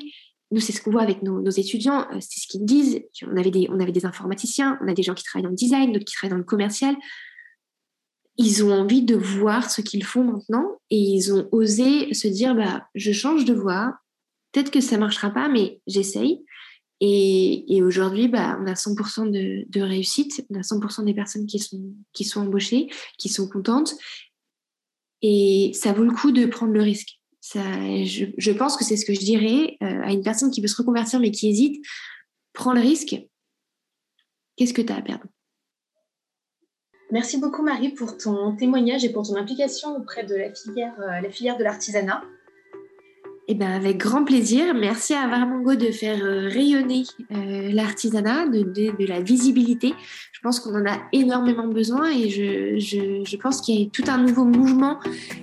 Nous, 0.51 0.61
c'est 0.61 0.71
ce 0.71 0.81
qu'on 0.81 0.91
voit 0.91 1.01
avec 1.01 1.23
nos, 1.23 1.49
étudiants. 1.49 2.07
Euh, 2.13 2.19
c'est 2.21 2.39
ce 2.39 2.47
qu'ils 2.47 2.63
disent. 2.63 3.01
On 3.23 3.35
avait, 3.35 3.51
des, 3.51 3.67
on 3.69 3.81
avait 3.81 3.91
des 3.91 4.05
informaticiens, 4.05 4.79
on 4.81 4.87
a 4.87 4.93
des 4.93 5.03
gens 5.03 5.13
qui 5.13 5.25
travaillent 5.25 5.43
dans 5.43 5.49
le 5.49 5.55
design, 5.55 5.91
d'autres 5.91 6.05
qui 6.05 6.15
travaillent 6.15 6.31
dans 6.31 6.37
le 6.37 6.43
commercial. 6.45 6.95
Ils 8.37 8.63
ont 8.63 8.71
envie 8.71 9.03
de 9.03 9.15
voir 9.15 9.69
ce 9.69 9.81
qu'ils 9.81 10.05
font 10.05 10.23
maintenant 10.23 10.79
et 10.89 10.97
ils 10.97 11.33
ont 11.33 11.49
osé 11.51 12.13
se 12.13 12.29
dire 12.29 12.55
bah, 12.55 12.87
je 12.95 13.11
change 13.11 13.43
de 13.43 13.53
voie. 13.53 13.97
Peut-être 14.53 14.71
que 14.71 14.79
ça 14.79 14.95
ne 14.95 15.01
marchera 15.01 15.31
pas, 15.31 15.49
mais 15.49 15.81
j'essaye. 15.87 16.45
Et, 17.01 17.81
aujourd'hui, 17.83 18.27
bah, 18.27 18.57
on 18.61 18.67
a 18.67 18.73
100% 18.73 19.29
de, 19.29 19.81
réussite, 19.81 20.45
on 20.49 20.55
a 20.55 20.61
100% 20.61 21.05
des 21.05 21.13
personnes 21.13 21.45
qui 21.45 21.59
sont, 21.59 22.41
embauchées, 22.41 22.89
qui 23.17 23.29
sont 23.29 23.47
contentes. 23.49 23.95
Et 25.21 25.71
ça 25.73 25.93
vaut 25.93 26.03
le 26.03 26.13
coup 26.13 26.31
de 26.31 26.45
prendre 26.45 26.73
le 26.73 26.81
risque. 26.81 27.19
Je, 27.53 28.51
pense 28.51 28.77
que 28.77 28.83
c'est 28.83 28.97
ce 28.97 29.05
que 29.05 29.13
je 29.13 29.19
dirais 29.19 29.77
euh, 29.83 30.01
à 30.03 30.11
une 30.11 30.23
personne 30.23 30.51
qui 30.51 30.61
veut 30.61 30.67
se 30.67 30.77
reconvertir 30.77 31.19
mais 31.19 31.31
qui 31.31 31.49
hésite. 31.49 31.83
Prends 32.53 32.73
le 32.73 32.81
risque. 32.81 33.15
Qu'est-ce 34.55 34.73
que 34.73 34.81
tu 34.81 34.91
as 34.91 34.97
à 34.97 35.01
perdre? 35.01 35.25
Merci 37.11 37.39
beaucoup 37.39 37.61
Marie 37.61 37.89
pour 37.89 38.17
ton 38.17 38.55
témoignage 38.55 39.05
et 39.05 39.11
pour 39.11 39.27
ton 39.27 39.35
implication 39.35 39.95
auprès 39.95 40.23
de 40.23 40.35
la 40.35 40.53
filière, 40.53 40.99
euh, 40.99 41.21
la 41.21 41.29
filière 41.29 41.57
de 41.57 41.63
l'artisanat. 41.63 42.23
Eh 43.47 43.53
ben, 43.53 43.71
avec 43.71 43.97
grand 43.97 44.23
plaisir. 44.23 44.73
Merci 44.73 45.13
à 45.13 45.27
Varmango 45.27 45.75
de 45.75 45.91
faire 45.91 46.17
euh, 46.23 46.49
rayonner 46.51 47.03
euh, 47.31 47.69
l'artisanat, 47.71 48.47
de, 48.47 48.63
de, 48.63 49.05
la 49.05 49.21
visibilité. 49.21 49.93
Je 50.31 50.39
pense 50.41 50.59
qu'on 50.59 50.73
en 50.73 50.85
a 50.85 50.97
énormément 51.11 51.67
besoin 51.67 52.09
et 52.09 52.29
je, 52.29 52.79
je, 52.79 53.23
je 53.23 53.37
pense 53.37 53.61
qu'il 53.61 53.79
y 53.79 53.83
a 53.83 53.89
tout 53.91 54.09
un 54.09 54.17
nouveau 54.17 54.45
mouvement 54.45 54.99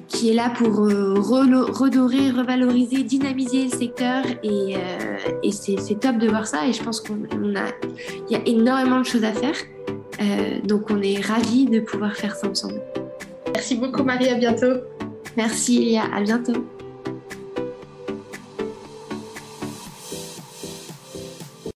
qui 0.08 0.30
est 0.30 0.34
là 0.34 0.50
pour 0.50 0.80
euh, 0.80 1.14
redorer, 1.14 2.30
revaloriser, 2.30 3.04
dynamiser 3.04 3.64
le 3.64 3.70
secteur 3.70 4.24
et, 4.42 4.76
et 5.42 5.52
c'est 5.52 6.00
top 6.00 6.18
de 6.18 6.28
voir 6.28 6.46
ça 6.46 6.66
et 6.66 6.72
je 6.72 6.82
pense 6.82 7.00
qu'on 7.00 7.14
a, 7.54 7.68
il 8.28 8.32
y 8.32 8.34
a 8.36 8.42
énormément 8.46 8.98
de 8.98 9.06
choses 9.06 9.24
à 9.24 9.32
faire. 9.32 9.56
donc 10.64 10.90
on 10.90 11.00
est 11.02 11.20
ravis 11.20 11.66
de 11.66 11.80
pouvoir 11.80 12.14
faire 12.14 12.34
ça 12.34 12.48
ensemble. 12.48 12.80
Merci 13.54 13.76
beaucoup 13.76 14.02
Marie, 14.02 14.28
à 14.28 14.34
bientôt. 14.34 14.80
Merci 15.36 15.78
Elia, 15.78 16.04
à 16.14 16.20
bientôt. 16.20 16.66